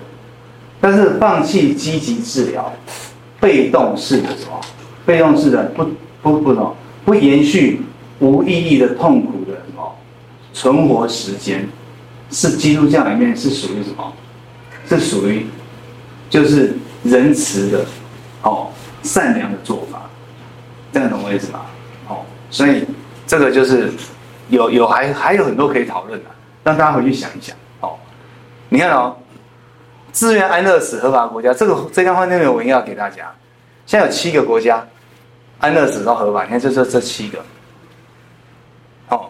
[0.79, 2.71] 但是放弃积极治疗，
[3.39, 4.59] 被动式的什么？
[5.05, 5.85] 被动式的不
[6.21, 6.73] 不不懂？
[7.03, 7.81] 不延续
[8.19, 9.95] 无意义的痛苦的什么？
[10.53, 11.67] 存活时间，
[12.31, 14.13] 是基督教里面是属于什么？
[14.87, 15.45] 是属于
[16.29, 17.85] 就是仁慈的
[18.43, 18.67] 哦，
[19.03, 20.03] 善良的做法。
[20.93, 21.61] 这样懂我意思吗？
[22.49, 22.85] 所以，
[23.27, 23.91] 这个就是
[24.49, 26.29] 有有还还有很多可以讨论的，
[26.63, 27.97] 让大家回去想一想哦。
[28.69, 29.15] 你看哦，
[30.11, 33.31] 自愿安乐死合法国家，这个这张幻灯片我应该要给大家。
[33.85, 34.85] 现在有七个国家
[35.59, 37.39] 安乐死都合法，你看这这这七个。
[39.09, 39.29] 哦，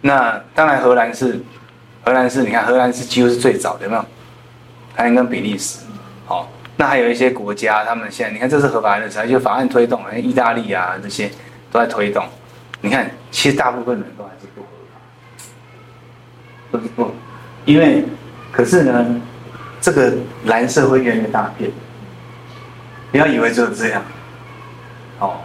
[0.00, 1.40] 那当然荷兰是
[2.04, 4.02] 荷兰是，你看荷兰是几乎是最早的，有没有？
[4.02, 5.80] 荷兰跟比利时，
[6.26, 6.46] 好、哦，
[6.76, 11.30] 那还有一些国家，他们现在你看这是合法安乐死，就法案推动，像意大利啊这些
[11.70, 12.24] 都在推动。
[12.82, 15.00] 你看，其实大部分人都还是不合法，
[16.70, 17.10] 都是不，
[17.64, 18.04] 因为
[18.52, 19.20] 可是呢，
[19.80, 20.14] 这个
[20.44, 21.70] 蓝色会越来越大片，
[23.10, 24.02] 不要以为只有这样，
[25.18, 25.40] 哦，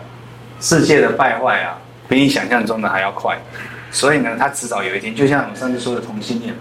[0.59, 1.77] 世界的败坏啊，
[2.07, 3.39] 比你想象中的还要快，
[3.91, 6.53] 所以呢，它迟早有一天，就像我们上次说的同性恋，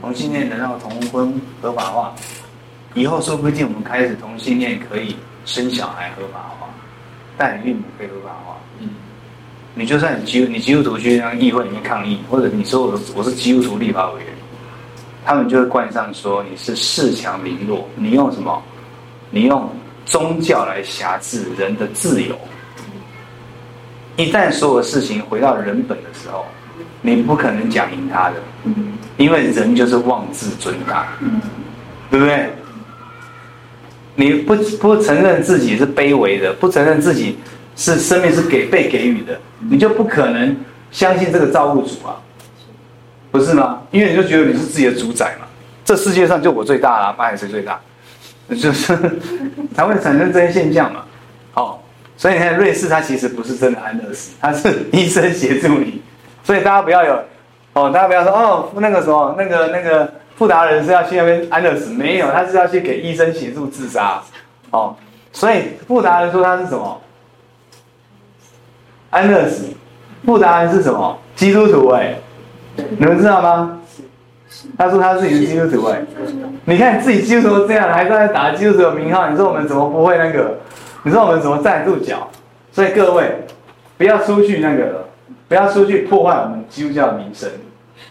[0.00, 2.14] 同性恋能让同婚合法化，
[2.94, 6.68] 以后说不定我们开始同性恋可以生小孩合法化，
[7.36, 8.56] 代孕母可以合法化。
[9.74, 14.28] 你就算你基你基督徒去让议会里面抗议，或者你说我我是基督徒立法委员，
[15.24, 18.62] 他们就会冠上说你是恃强凌弱，你用什么？
[19.30, 19.68] 你用
[20.04, 22.38] 宗教来辖制人的自由。
[24.16, 26.46] 一旦所有事情回到人本的时候，
[27.02, 28.36] 你不可能讲赢他的，
[29.16, 31.08] 因为人就是妄自尊大，
[32.12, 32.48] 对不对？
[34.14, 37.36] 你不不承认自己是卑微的，不承认自己。
[37.76, 39.38] 是生命是给被给予的，
[39.70, 40.56] 你就不可能
[40.90, 42.16] 相信这个造物主啊，
[43.30, 43.82] 不是吗？
[43.90, 45.46] 因为你就觉得你是自己的主宰嘛，
[45.84, 47.80] 这世界上就我最大啦，不然谁最大？
[48.60, 48.96] 就是
[49.74, 51.02] 才会产生这些现象嘛。
[51.54, 51.78] 哦，
[52.16, 56.02] 所以你看瑞士，它其实不是真的安乐死，它是医生协助你，
[56.42, 57.18] 所以大家不要有
[57.72, 64.22] 哦，大家不要说哦，那个什么，那个那个富达人是要去那边安乐死，没有，他是要去给医生协助自杀。
[64.70, 64.94] 哦，
[65.32, 67.00] 所以富达人说他是什么？
[69.14, 69.72] 安乐死，
[70.26, 71.16] 不答案是什么？
[71.36, 72.16] 基督徒哎、
[72.76, 73.80] 你们知道吗？
[74.76, 76.02] 他说他自己是基督徒哎、
[76.64, 80.58] 你看自己基督徒这样，还在打基督徒的名号，你说我们怎么不会那个？
[81.04, 82.28] 你说我们怎么站得住脚？
[82.72, 83.44] 所以各位
[83.96, 85.06] 不要出去那个，
[85.48, 87.48] 不要出去破坏我们基督教的名声，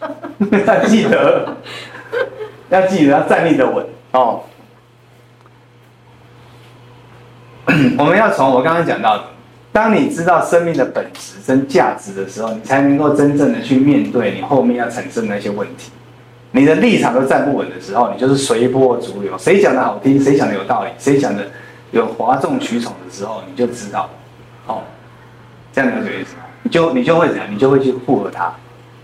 [0.66, 1.56] 要记得，
[2.70, 4.40] 要记得要站立得稳哦。
[7.98, 9.24] 我们要从我刚刚讲到的。
[9.74, 15.90] 当你知道生命的本质跟价值的时候，你才能够真正的去面对你后面要产生的那些问题。
[16.52, 19.36] 你的立场都站不稳的时候，你就是随波逐流。
[19.36, 21.44] 谁讲的好听，谁讲的有道理，谁讲的
[21.90, 24.08] 有哗众取宠的时候，你就知道，
[24.68, 24.80] 哦，
[25.72, 26.44] 这样了解意思吗？
[26.62, 27.46] 你就你就会怎样？
[27.50, 28.54] 你就会去附和他。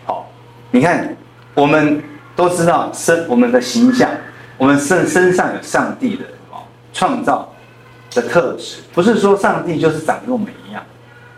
[0.04, 0.30] 好，
[0.70, 1.16] 你看，
[1.54, 2.00] 我们
[2.36, 4.08] 都知道身我们的形象，
[4.56, 6.22] 我们身身上有上帝的
[6.92, 7.52] 创造
[8.12, 10.82] 的特质，不是说上帝就是长跟我们一样，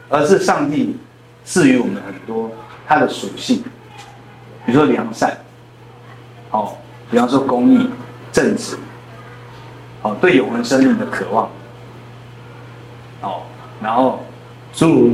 [0.08, 0.96] 而是上帝
[1.44, 2.50] 赐予我们很多
[2.86, 3.62] 他的属性，
[4.64, 5.36] 比如说良善，
[6.50, 6.74] 哦，
[7.10, 7.88] 比方说公义、
[8.32, 8.76] 正直，
[10.02, 11.50] 哦，对永恒生命的渴望，
[13.20, 13.42] 哦，
[13.82, 14.24] 然后
[14.72, 15.12] 诸如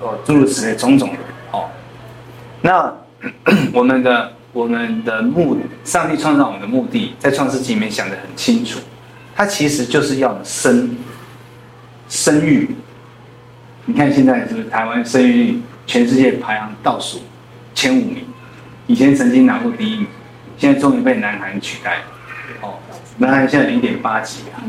[0.00, 1.18] 哦诸如此类种种的，
[1.52, 1.64] 哦，
[2.60, 2.92] 那
[3.72, 8.80] 我们的我们的目，上帝创造我们的目的，在创世纪里面想得很清楚。
[9.40, 10.94] 它其实就是要生
[12.10, 12.68] 生育，
[13.86, 17.22] 你看现在是不是台湾生育率全世界排行倒数
[17.74, 18.18] 前五名？
[18.86, 20.06] 以前曾经拿过第一名，
[20.58, 22.02] 现在终于被南韩取代了。
[22.60, 22.74] 哦，
[23.16, 24.60] 南韩现在零点八几啊，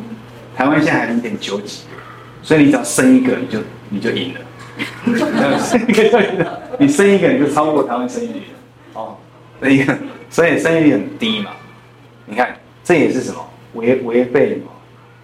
[0.56, 1.82] 台湾现在还零点九几，
[2.42, 3.60] 所以你只要生一个你就
[3.90, 8.46] 你就赢了，生一个你生一个你就超过台湾生育率了。
[8.94, 9.18] 哦，
[9.60, 9.86] 所以
[10.30, 11.52] 所以生育率很低嘛，
[12.26, 12.56] 你看
[12.86, 13.46] 这也是什么？
[13.74, 14.62] 违违背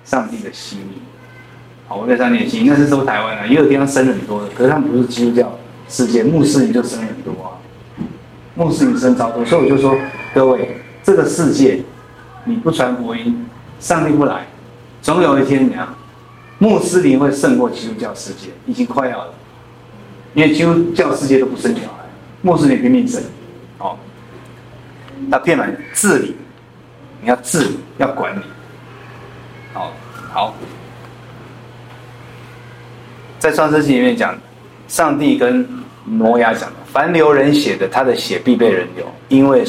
[0.06, 1.02] 上帝的心意，
[1.88, 5.58] 好，违背上帝的心意，那是说台湾啊，也有地方生很多的，可是他们不是基督教
[5.90, 7.60] 世界，穆斯林就生很多啊，
[8.56, 9.98] 穆斯林生超多，所以我就说
[10.34, 11.82] 各位，这个世界
[12.46, 13.46] 你不传福音，
[13.80, 14.48] 上帝不来，
[15.02, 15.98] 总有一天你啊，
[16.60, 19.34] 穆斯林会胜过基督教世界，已经快要了，
[20.34, 22.06] 因为基督教世界都不生小孩，
[22.42, 23.22] 穆斯林拼命生，
[23.78, 24.00] 好，
[25.28, 26.36] 那变满治理。
[27.20, 28.42] 你要治，要管理，
[29.74, 29.92] 好，
[30.32, 30.54] 好，
[33.40, 34.38] 在创世纪里面讲，
[34.88, 35.68] 上帝跟
[36.06, 39.66] 挪亚讲的，凡流人血的，他的血必被人流，因为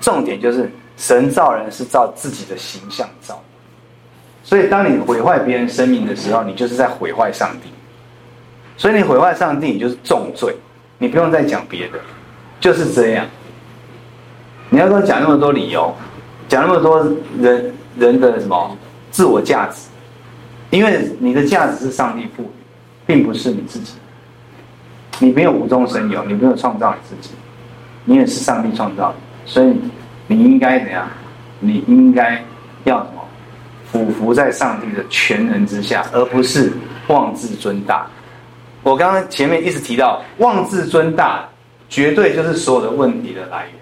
[0.00, 3.42] 重点就是神造人是照自己的形象造，
[4.44, 7.70] 所以当你毁坏别人生命的时候，你就是在毁坏上帝，
[8.76, 10.54] 所以你毁坏上帝，你就是重罪，
[10.98, 11.98] 你不用再讲别的，
[12.60, 13.26] 就是这样，
[14.68, 15.96] 你要跟我讲那么多理由。
[16.50, 16.98] 讲那么多
[17.38, 18.76] 人人的什么
[19.12, 19.88] 自我价值，
[20.70, 22.46] 因为你的价值是上帝赋予，
[23.06, 23.92] 并不是你自己。
[25.20, 27.34] 你没有无中生有，你没有创造你自己，
[28.04, 29.76] 你也是上帝创造的，所以
[30.26, 31.08] 你应该怎样？
[31.60, 32.42] 你应该
[32.82, 33.22] 要什么？
[33.92, 36.72] 俯伏在上帝的全能之下，而不是
[37.06, 38.08] 妄自尊大。
[38.82, 41.48] 我刚刚前面一直提到，妄自尊大，
[41.88, 43.79] 绝对就是所有的问题的来源。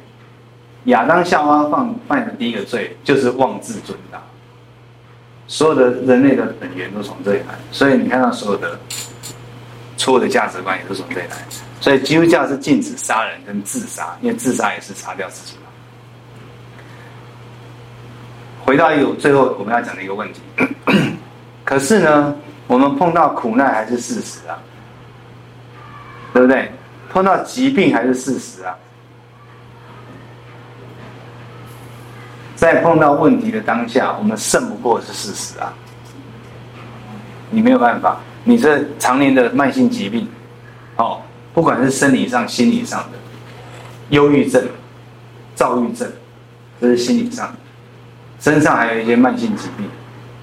[0.84, 4.18] 亚当夏娃犯犯的第一个罪就是妄自尊大，
[5.46, 7.54] 所有的人类的本源都从这里来。
[7.70, 8.78] 所以你看到所有的
[9.96, 11.36] 错误的价值观也都从这里来。
[11.80, 15.56] 所以基督教是禁止杀人跟自杀，因为自杀也是杀掉自己。
[18.64, 20.40] 回到有最后我们要讲的一个问题，
[21.64, 24.58] 可是呢，我们碰到苦难还是事实啊，
[26.34, 26.70] 对不对？
[27.10, 28.76] 碰到疾病还是事实啊，
[32.58, 35.72] 在碰到问题的当下，我们胜不过是事实啊。
[37.50, 40.26] 你没有办法，你这常年的慢性疾病，
[40.96, 41.22] 哦，
[41.54, 43.18] 不管是生理上、心理上的，
[44.10, 44.66] 忧郁症、
[45.54, 46.10] 躁郁症，
[46.80, 47.54] 这是心理上的。
[48.40, 49.86] 身上还有一些慢性疾病，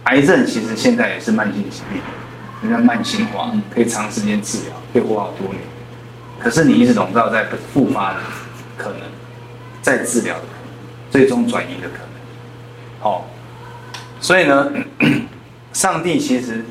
[0.06, 2.02] 癌症其实现在也是慢性疾病，
[2.62, 5.60] 人家慢性化，可以长时间治疗，可以活好多年。
[6.40, 8.20] 可是你一直笼罩在复发的
[8.78, 9.02] 可能，
[9.82, 12.05] 再治疗的可能，最终转移的可能。
[13.06, 13.24] 好，
[14.20, 14.68] 所以呢，
[15.72, 16.66] 上帝其实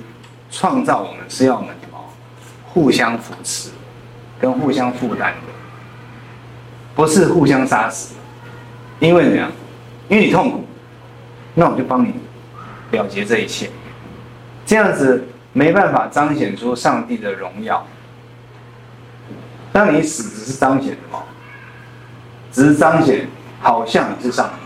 [0.50, 1.98] 创造我们是要我们什么？
[2.64, 3.70] 互相扶持，
[4.40, 5.52] 跟互相负担的，
[6.96, 8.16] 不是互相杀死。
[8.98, 9.48] 因为怎样？
[10.08, 10.64] 因为你痛苦。
[11.54, 12.12] 那我就帮你
[12.90, 13.70] 了结这一切，
[14.66, 17.86] 这样子没办法彰显出上帝的荣耀。
[19.72, 21.22] 当你死，只是彰显什么？
[22.50, 23.28] 只是彰显
[23.60, 24.63] 好像你是上帝，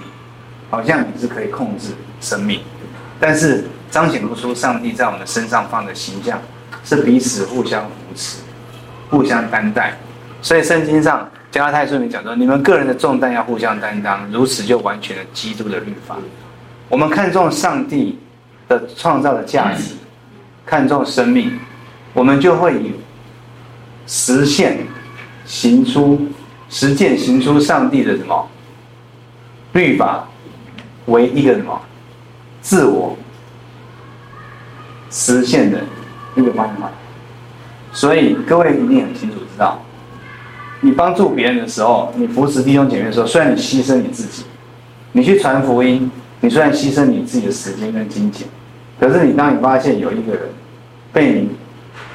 [0.71, 2.61] 好像你是可以控制生命，
[3.19, 6.41] 但是彰显不出上帝在我们身上放的形象，
[6.85, 8.39] 是彼此互相扶持、
[9.11, 9.97] 互相担待。
[10.43, 16.17] 所以圣经上加拉太书里面讲说：“你们个人的重担要互相担当，如此就完全了基督的律法。”
[16.89, 18.19] 我们看重上帝
[18.69, 19.95] 的创造的价值，
[20.65, 21.59] 看重生命，
[22.15, 22.93] 我们就会以
[24.07, 24.87] 实现、
[25.45, 26.29] 行出、
[26.71, 28.49] 实践、行出上帝的什么
[29.73, 30.29] 律法
[31.09, 31.79] 为一个什么
[32.63, 33.17] 自我
[35.11, 35.83] 实现的
[36.37, 36.91] 一个方法。
[37.93, 39.83] 所以各位一定很清楚知道，
[40.81, 44.45] 你帮助别人的时候，你扶持弟兄姐妹的时候，虽然你牺牲你自己，
[45.13, 46.11] 你去传福音。
[46.41, 48.47] 你虽然牺牲你自己的时间跟金钱，
[49.01, 50.43] 可是你当你发现有一个人
[51.13, 51.49] 被你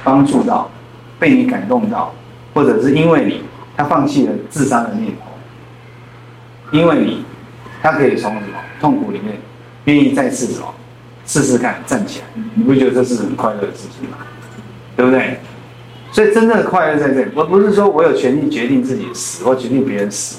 [0.02, 0.70] 帮助到，
[1.18, 2.10] 被你感动到，
[2.54, 3.42] 或者是因为你
[3.76, 7.22] 他放弃了自杀的念头，因为你
[7.84, 9.36] 他可以从什么痛苦里面
[9.84, 10.74] 愿意再次什么
[11.26, 14.16] 试试看站起来，你不觉得这是很快乐的事情吗？
[14.96, 15.38] 对不对？
[16.10, 20.38] 所以真正的快乐在这里，而不是说我有权利决定自己死或决定别人死，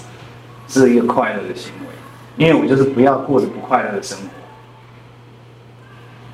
[0.67, 1.85] 是一个快乐的行为。
[2.43, 4.17] 因为我就是不要过着不快乐的生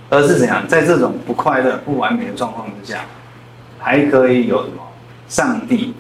[0.10, 3.04] 活，而是怎样在这种不快乐、不完美的状况之下，
[3.80, 4.82] 还可以有什么？
[5.28, 5.94] 上帝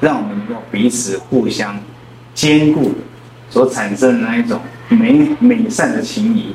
[0.00, 1.76] 让我们能够彼此互相
[2.32, 2.92] 兼顾
[3.50, 6.54] 所产生的那一种美美善的情谊，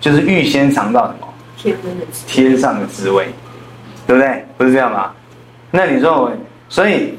[0.00, 1.28] 就是预先尝到什么？
[1.56, 1.88] 天的
[2.26, 3.28] 天上的滋味，
[4.06, 4.44] 对不对？
[4.56, 5.12] 不是这样吗？
[5.70, 6.32] 那你说，
[6.68, 7.18] 所以。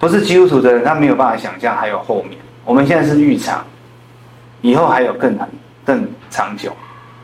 [0.00, 2.38] 不是基督徒的人，他没有办法想象还有后面。
[2.64, 3.64] 我们现在是预尝，
[4.60, 5.48] 以后还有更难、
[5.84, 6.70] 更长久。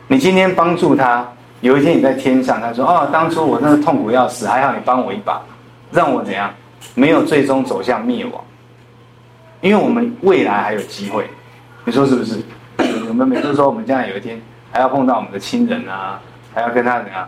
[0.09, 1.25] 你今天帮助他，
[1.61, 5.41] 有一天你在天上，他说：“哦，当初我那个痛苦要死，还好你帮我一把，
[5.89, 6.53] 让我怎样
[6.95, 8.43] 没有最终走向灭亡。”
[9.65, 11.27] 因为我们未来还有机会，
[11.85, 12.39] 你说是不是？
[13.09, 14.39] 我们每次说我们将来有一天
[14.71, 16.21] 还要碰到我们的亲人啊，
[16.53, 17.27] 还要跟他怎样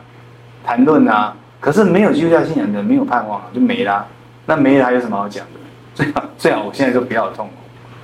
[0.63, 1.35] 谈论啊？
[1.59, 4.05] 可是没有基督教信仰的，没有盼望，就没啦。
[4.45, 5.59] 那没了还有什么好讲的？
[5.95, 7.53] 最好最好，我现在就不要痛苦，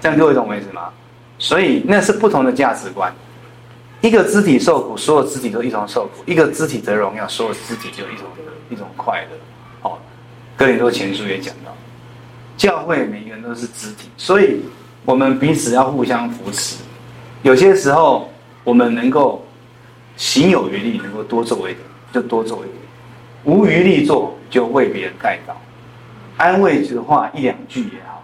[0.02, 0.90] 这样各位懂我意思吗？
[1.38, 3.14] 所以那是不同的价值观。
[4.02, 8.26] 一个肢体受苦，所有肢体都一同受苦；一个肢体得荣耀，所有肢体就一种
[8.72, 9.38] 一种快乐。
[9.88, 10.00] 哦，
[10.58, 11.72] 哥林多前书也讲到，
[12.56, 14.62] 教会每个人都是肢体，所以
[15.06, 16.78] 我们彼此要互相扶持。
[17.42, 18.30] 有些时候
[18.64, 19.46] 我们能够
[20.16, 21.80] 行有余力，能够多做一点，
[22.14, 22.76] 就多做一点；
[23.44, 25.54] 无余力做，就为别人代祷。
[26.38, 28.24] 安慰的话一两句也好，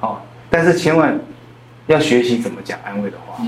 [0.00, 1.18] 哦，但是千万
[1.86, 3.42] 要学习怎么讲安慰的话，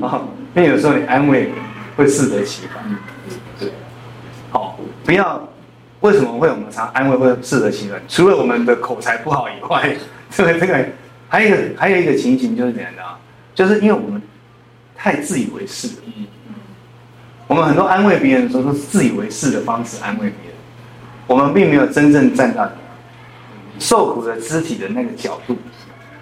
[0.00, 1.50] 哦，因为有时候你安慰
[1.96, 2.82] 会适得其反，
[3.58, 3.70] 对，
[4.50, 5.48] 好，不要
[6.02, 8.00] 为什么会我们常安慰会适得其反？
[8.06, 9.96] 除了我们的口才不好以外，
[10.30, 10.86] 这个这个
[11.28, 13.18] 还有一个还有一个情形就是怎样的啊？
[13.54, 14.20] 就是因为我们
[14.96, 15.88] 太自以为是，
[17.46, 20.56] 我们很多安慰别人的时候都是自以为是的方式安慰别人。
[21.26, 22.68] 我们并没有真正站到
[23.78, 25.56] 受苦的肢体的那个角度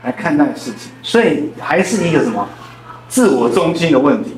[0.02, 2.46] 来看待事情，所以还是一个什么
[3.08, 4.36] 自我中心的问题。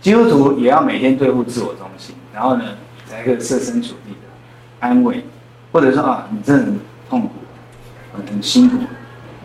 [0.00, 2.64] 基督徒也要每天对付自我中心，然后呢，
[3.12, 4.26] 来一个设身处地的
[4.80, 5.24] 安慰，
[5.72, 7.30] 或者说啊，你真的很痛苦，
[8.16, 8.76] 很很辛苦，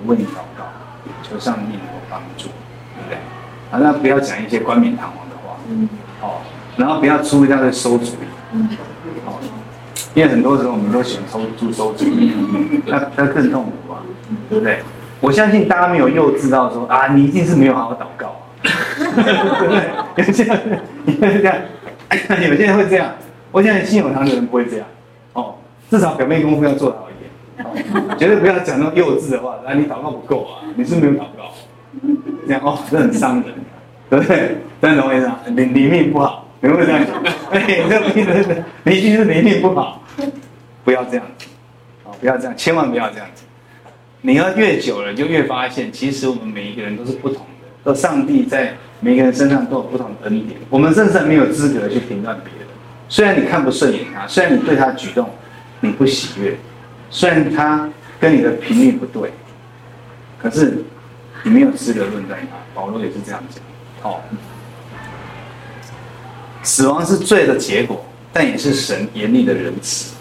[0.04, 0.66] 我为你祷告，
[1.24, 3.18] 求上帝能够帮助，对不对？
[3.72, 5.88] 啊，那不要讲一些冠冕堂皇的话，嗯，
[6.20, 6.42] 好，
[6.78, 8.70] 然后不要出一大堆馊主意，嗯，
[9.26, 9.40] 好，
[10.14, 12.34] 因为很多时候我们都喜欢出馊主意，
[12.86, 14.02] 那 那更痛苦啊，
[14.50, 14.80] 对不对？
[15.20, 20.26] 我相信大家没有幼稚到说啊，你一定是没有好好祷告啊，对不对？
[20.26, 21.56] 有些人，你会这样，
[22.42, 23.12] 有些人会这样，
[23.52, 24.88] 我相信信有堂的人不会这样，
[25.34, 25.56] 哦，
[25.90, 31.52] 至少表面功夫要做得好一点，哦， 绝对不要讲那种幼稚的话，啊，你祷告不够啊，你是没有祷告。
[32.48, 33.54] 这样哦，这很伤人，
[34.10, 34.58] 对不对？
[34.80, 37.22] 但是我跟你讲，你你命不好，你会这样讲？
[37.52, 40.02] 哎，这个命真的，你一定是你命不好，
[40.86, 41.48] 不要这样子，
[42.06, 43.44] 哦，不要这样，千万不要这样子。
[44.22, 50.60] 你要越久了，就越发现，其实我们每一个人都是不同的，都上帝在每个人身上都有不同的恩典。
[50.70, 52.61] 我们甚至没有资格去评断别人。
[53.12, 55.30] 虽然你看不顺眼他，虽然你对他举动
[55.82, 56.58] 你不喜悦，
[57.10, 57.90] 虽然他
[58.22, 59.32] 跟你的频率不对，
[60.42, 60.84] 可是。
[61.44, 63.64] 你没有资格论断他，保罗也是这样讲。
[64.04, 64.22] 哦，
[66.62, 70.14] 死亡是罪的结果，但也是神严厉的仁慈，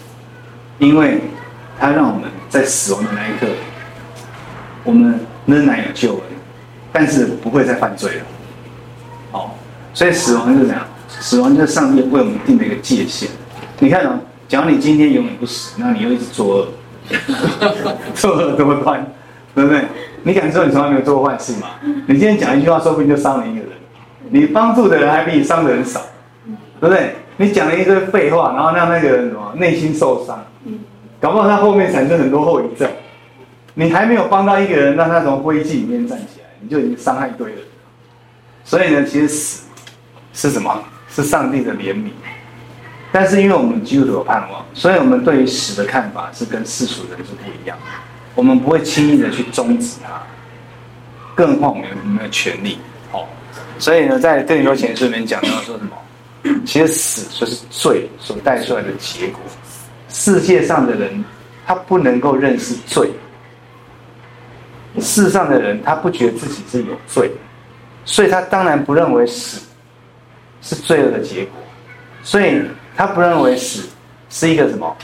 [0.79, 1.21] 因为
[1.79, 3.45] 他让我们在死亡的那一刻，
[4.83, 6.23] 我们仍然有救恩，
[6.91, 8.25] 但是不会再犯罪了。
[9.33, 9.51] 哦，
[9.93, 10.83] 所以死亡是怎样，
[11.21, 13.29] 死亡就是上帝为我们定的一个界限。
[13.79, 16.67] 你看哦，假如你今天永远不死，那你又一直作恶，
[18.15, 19.05] 作恶多端，
[19.55, 19.85] 对不对？
[20.23, 21.67] 你敢说你从来没有做过坏事吗？
[22.07, 23.69] 你今天讲一句话，说不定就伤了一个人。
[24.29, 26.01] 你帮助的人还比你伤的人少，
[26.79, 27.15] 对不对？
[27.37, 30.43] 你讲了一堆废话，然后让那个人什么内心受伤，
[31.19, 32.89] 搞不好他后面产生很多后遗症。
[33.73, 37.59] 你还没有帮到一个人，让他从灰烬里面站起来，你就已经伤害一堆人。
[38.63, 39.63] 所以呢，其实死
[40.33, 40.77] 是什么？
[41.11, 42.09] 是上帝的怜悯。
[43.11, 47.91] 但是因为我们基督徒有盼望，所以我们对于死的看法是跟世俗人是不一样的。
[48.33, 50.23] 我们不会轻易的去终止它，
[51.35, 52.77] 更何况我们有没有权利？
[53.11, 53.25] 哦，
[53.77, 55.97] 所以呢，在哥林多前书里面讲到说什么？
[56.65, 59.41] 其实死就是罪所带出来的结果。
[60.07, 61.23] 世界上的人
[61.65, 63.11] 他不能够认识罪，
[64.99, 67.29] 世上的人他不觉得自己是有罪，
[68.05, 69.61] 所以他当然不认为死
[70.61, 71.53] 是罪恶的结果，
[72.23, 72.61] 所以
[72.95, 73.89] 他不认为死
[74.29, 74.95] 是一个什么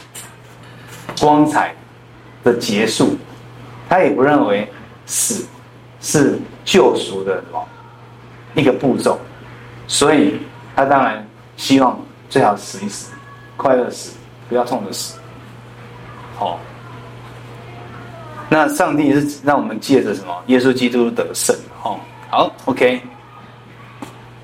[1.20, 1.74] 光彩
[2.44, 3.18] 的结束，
[3.90, 4.72] 他也不认为
[5.06, 5.48] 死
[6.00, 7.68] 是救赎的什么
[8.56, 9.20] 一个步骤，
[9.88, 10.40] 所以
[10.76, 12.00] 他当然希望
[12.30, 13.12] 最好死一死，
[13.56, 14.16] 快乐死，
[14.48, 15.18] 不要痛的死。
[16.38, 16.60] 好，
[18.48, 20.44] 那上帝是让我们借着什么？
[20.46, 21.56] 耶稣基督得胜。
[21.82, 22.00] 哦，
[22.30, 23.02] 好，OK。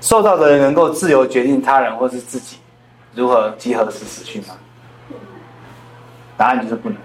[0.04, 2.58] 受到的人能够自由决定他人或是自己
[3.14, 4.48] 如何集合时死去吗？
[6.36, 6.98] 答案就是不能。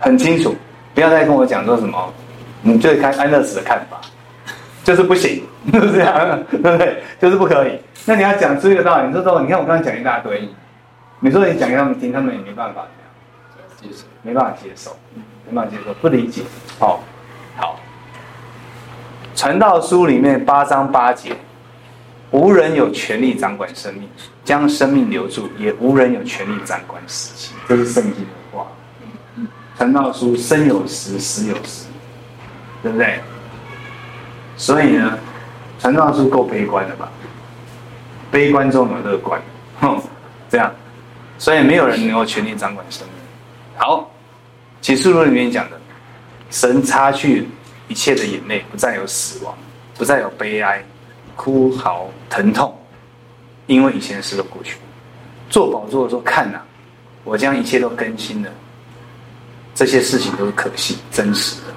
[0.00, 0.56] 很清楚，
[0.94, 2.10] 不要再跟我讲说什么，
[2.62, 4.00] 你对看安乐死的看法，
[4.82, 6.42] 就是不行，是不是这样？
[6.50, 7.02] 对不对？
[7.20, 7.78] 就是不可以。
[8.06, 10.48] 那你要讲出一个道理，你说说，你看我刚刚讲一大堆，
[11.20, 12.86] 你说你讲给他们听，他们也没办法
[13.78, 14.96] 接受，没办法接受，
[15.46, 16.42] 没办法接受，不理解。
[16.78, 17.00] 好，好。
[19.42, 21.36] 传道书里面八章八节，
[22.30, 24.08] 无人有权利掌管生命，
[24.44, 27.52] 将生命留住，也无人有权利掌管死期。
[27.66, 28.68] 这是圣经的话。
[29.76, 31.86] 传道书生有时，死有时，
[32.84, 33.18] 对不对？
[34.56, 35.18] 所以呢，
[35.80, 37.10] 传道书够悲观的吧？
[38.30, 39.42] 悲观中有乐观，
[39.80, 40.00] 哼，
[40.48, 40.72] 这样，
[41.36, 43.16] 所以没有人能够全力掌管生命。
[43.76, 44.08] 好，
[44.80, 45.76] 启示录里面讲的，
[46.48, 47.48] 神擦去
[47.92, 49.54] 一切的眼泪，不再有死亡，
[49.98, 50.82] 不再有悲哀、
[51.36, 52.74] 哭嚎、疼痛，
[53.66, 54.78] 因为以前的事都过去。
[55.50, 56.58] 做宝座的时候，看呐、
[57.22, 58.48] 我将一切都更新了。
[59.74, 61.74] 这些事情都是可信、真实的，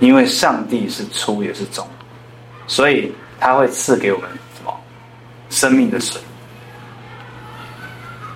[0.00, 1.86] 因为上帝是初也是中，
[2.66, 4.74] 所以他会赐给我们什么
[5.48, 6.20] 生命的水。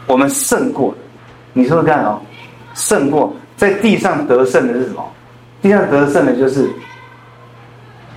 [0.07, 0.99] 我们胜过的，
[1.55, 2.23] 你说说看哦，
[2.75, 5.13] 胜过在地上得胜的是什么？
[5.61, 6.71] 地上得胜的就是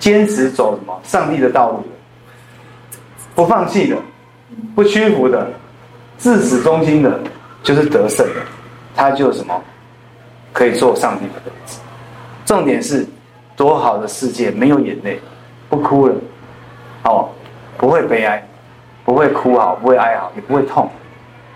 [0.00, 1.84] 坚持走什么上帝的道路，
[3.36, 3.96] 不放弃的，
[4.74, 5.46] 不屈服的，
[6.18, 7.20] 至死忠心的，
[7.62, 8.40] 就是得胜的，
[8.96, 9.62] 他就什么？
[10.52, 11.78] 可以做上帝的子。
[12.44, 13.06] 重点是，
[13.54, 15.20] 多好的世界没有眼泪，
[15.68, 16.14] 不哭了，
[17.04, 17.28] 哦，
[17.76, 18.44] 不会悲哀，
[19.04, 20.90] 不会哭嚎，不会哀嚎，也不会痛，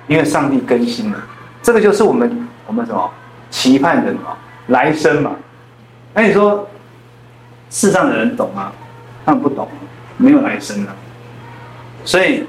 [0.06, 1.18] 因为上帝更新了。
[1.62, 3.10] 这个就是我们我们什么
[3.50, 4.36] 期盼着什么
[4.66, 5.32] 来生嘛。
[6.12, 6.64] 那你说
[7.74, 8.70] 世上的人懂吗？
[9.26, 9.68] 他们不懂，
[10.16, 10.94] 没有来生了，
[12.04, 12.46] 所以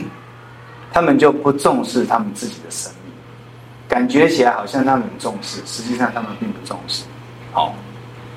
[0.92, 3.14] 他们就不重视他们自己的生命，
[3.88, 7.04] 感觉起来好像他们很重视，实际上他们并不重视。
[7.50, 7.74] 好，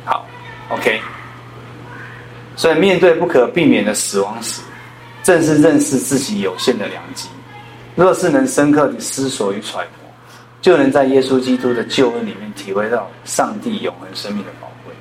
[0.06, 0.26] 好
[0.70, 1.02] ，OK。
[2.56, 4.62] 所以面对不可避免的死亡时，
[5.22, 7.28] 正是认识自己有限的良机。
[7.94, 10.10] 若是能深刻的思索与揣摩，
[10.62, 14.95] 就能在耶稣基督的救恩里面体会到上帝永恒生命的宝贵。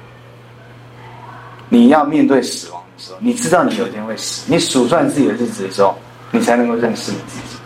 [1.75, 5.99] 你要面对死亡的时候，你知道你有一天会死，你数算自己的日子的时候，
[6.31, 7.57] 你才能够认识你自己，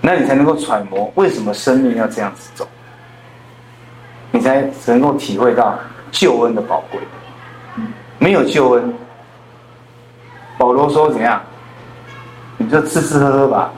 [0.00, 2.66] 那你才能够揣摩为什么生命要这样子走，
[4.30, 5.78] 你才能够体会到
[6.10, 6.98] 救恩的宝贵。
[8.18, 8.94] 没有救恩，
[10.56, 11.42] 保罗说怎样？
[12.56, 13.70] 你就吃吃喝喝吧。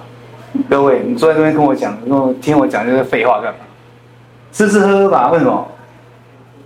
[0.71, 3.59] 各位，你坐在这边跟我讲，跟我听我讲这些废话干嘛？
[4.53, 5.33] 吃吃喝喝吧。
[5.33, 5.67] 为什么？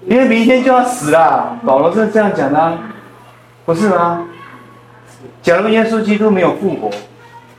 [0.07, 1.59] 因为明天就要死了。
[1.64, 2.78] 保罗是这样讲的，
[3.64, 4.26] 不是吗？
[5.42, 6.90] 假如耶稣基督没有复活，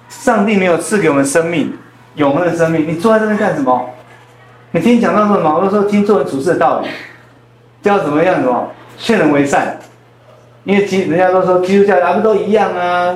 [0.10, 1.74] 上帝没有赐给我们生命，
[2.16, 3.90] 永恒的生命，你坐在这边干什么？
[4.72, 5.44] 你听讲到什么？
[5.44, 6.88] 保罗说听做人处事的道理，
[7.82, 8.36] 叫怎么样？
[8.36, 8.70] 什么？
[8.98, 9.78] 劝人为善。
[10.64, 13.16] 因为基人家都说基督教他们都一样啊，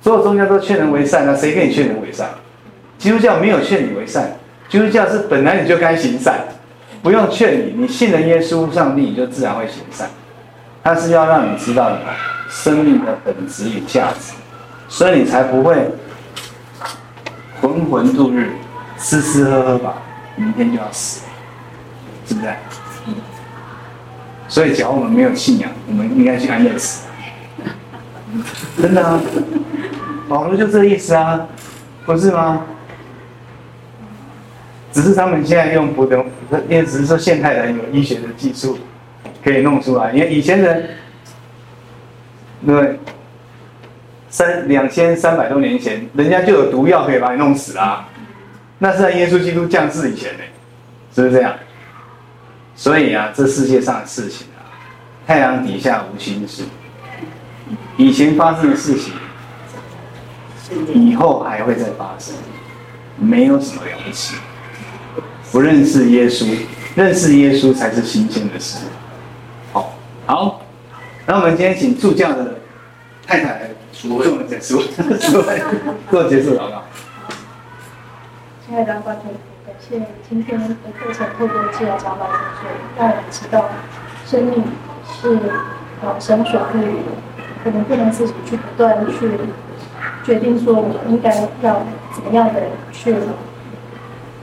[0.00, 2.28] 所有宗教都劝人为善啊，谁跟你劝人为善？
[2.98, 4.36] 基督教没有劝你为善，
[4.68, 6.38] 基督教是本来你就该行善，
[7.08, 10.10] 不用劝你，你信了耶稣上帝，你就自然会行善。
[10.84, 11.98] 他是要让你知道的
[12.50, 14.34] 生命的本质与价值，
[14.90, 15.90] 所以你才不会
[17.62, 18.50] 浑浑度日，
[18.98, 19.94] 吃吃喝喝吧，
[20.36, 21.22] 明天就要死，
[22.26, 22.52] 是不是？
[24.46, 27.06] 所以，假如我们没有信仰，我们应该去安乐死。
[28.76, 29.18] 真的啊，
[30.28, 31.40] 保罗就这意思啊，
[32.04, 32.66] 不是吗？
[34.98, 36.26] 只是他们现在用不同，
[36.68, 38.76] 因为只是说现代人有医学的技术
[39.44, 40.10] 可以弄出来。
[40.10, 40.90] 因为以前人，
[42.66, 42.98] 对，
[44.28, 48.08] 三两千三百多年前，人家就有毒药可以把你弄死啊。
[48.80, 50.40] 那是在耶稣基督降世以前呢，
[51.14, 51.54] 是不是这样？
[52.74, 54.66] 所以啊，这世界上的事情啊，
[55.28, 56.64] 太阳底下无新事。
[57.96, 59.12] 以前发生的事情，
[60.92, 62.34] 以后还会再发生，
[63.16, 64.34] 没有什么了不起。
[65.50, 66.46] 不认识耶稣，
[66.94, 68.78] 认识耶稣才是新鲜的事。
[69.72, 69.94] 好，
[70.26, 70.60] 好，
[71.26, 72.56] 那我们今天请助教的
[73.26, 74.82] 太太来做结束，
[76.10, 76.84] 做结束祷告。
[78.66, 79.32] 亲爱的观众。
[79.64, 82.68] 感谢今天的课程，透过治疗长老的说，
[82.98, 83.64] 让我们知道，
[84.26, 84.64] 生命
[85.06, 85.38] 是
[86.02, 87.12] 呃神所赋予的，
[87.62, 89.30] 可能不能自己去不断去
[90.24, 91.82] 决定说我应该要
[92.14, 93.14] 怎么样的去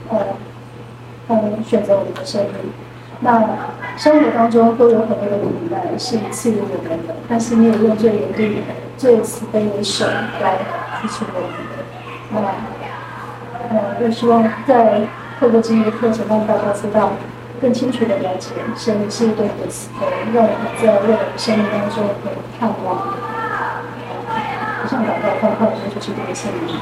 [0.08, 0.26] 呃
[1.28, 2.52] 嗯选择我们的生命。
[3.20, 3.42] 那
[3.96, 8.62] 生活当中都有很多的苦难是赐予我们的，但是你也用最严厉、
[8.96, 10.58] 最慈悲的手来
[11.00, 11.74] 支持我们的。
[12.30, 12.36] 那
[13.68, 15.02] 呃，就希望在。
[15.38, 17.10] 透过今天的课程，让大家知道，
[17.60, 22.10] 更清楚的了解神是对的慈悲，让我们在未来的生命当中有
[22.58, 23.12] 盼望。
[24.82, 26.74] 以上祷告，奉靠主耶稣基督的圣名。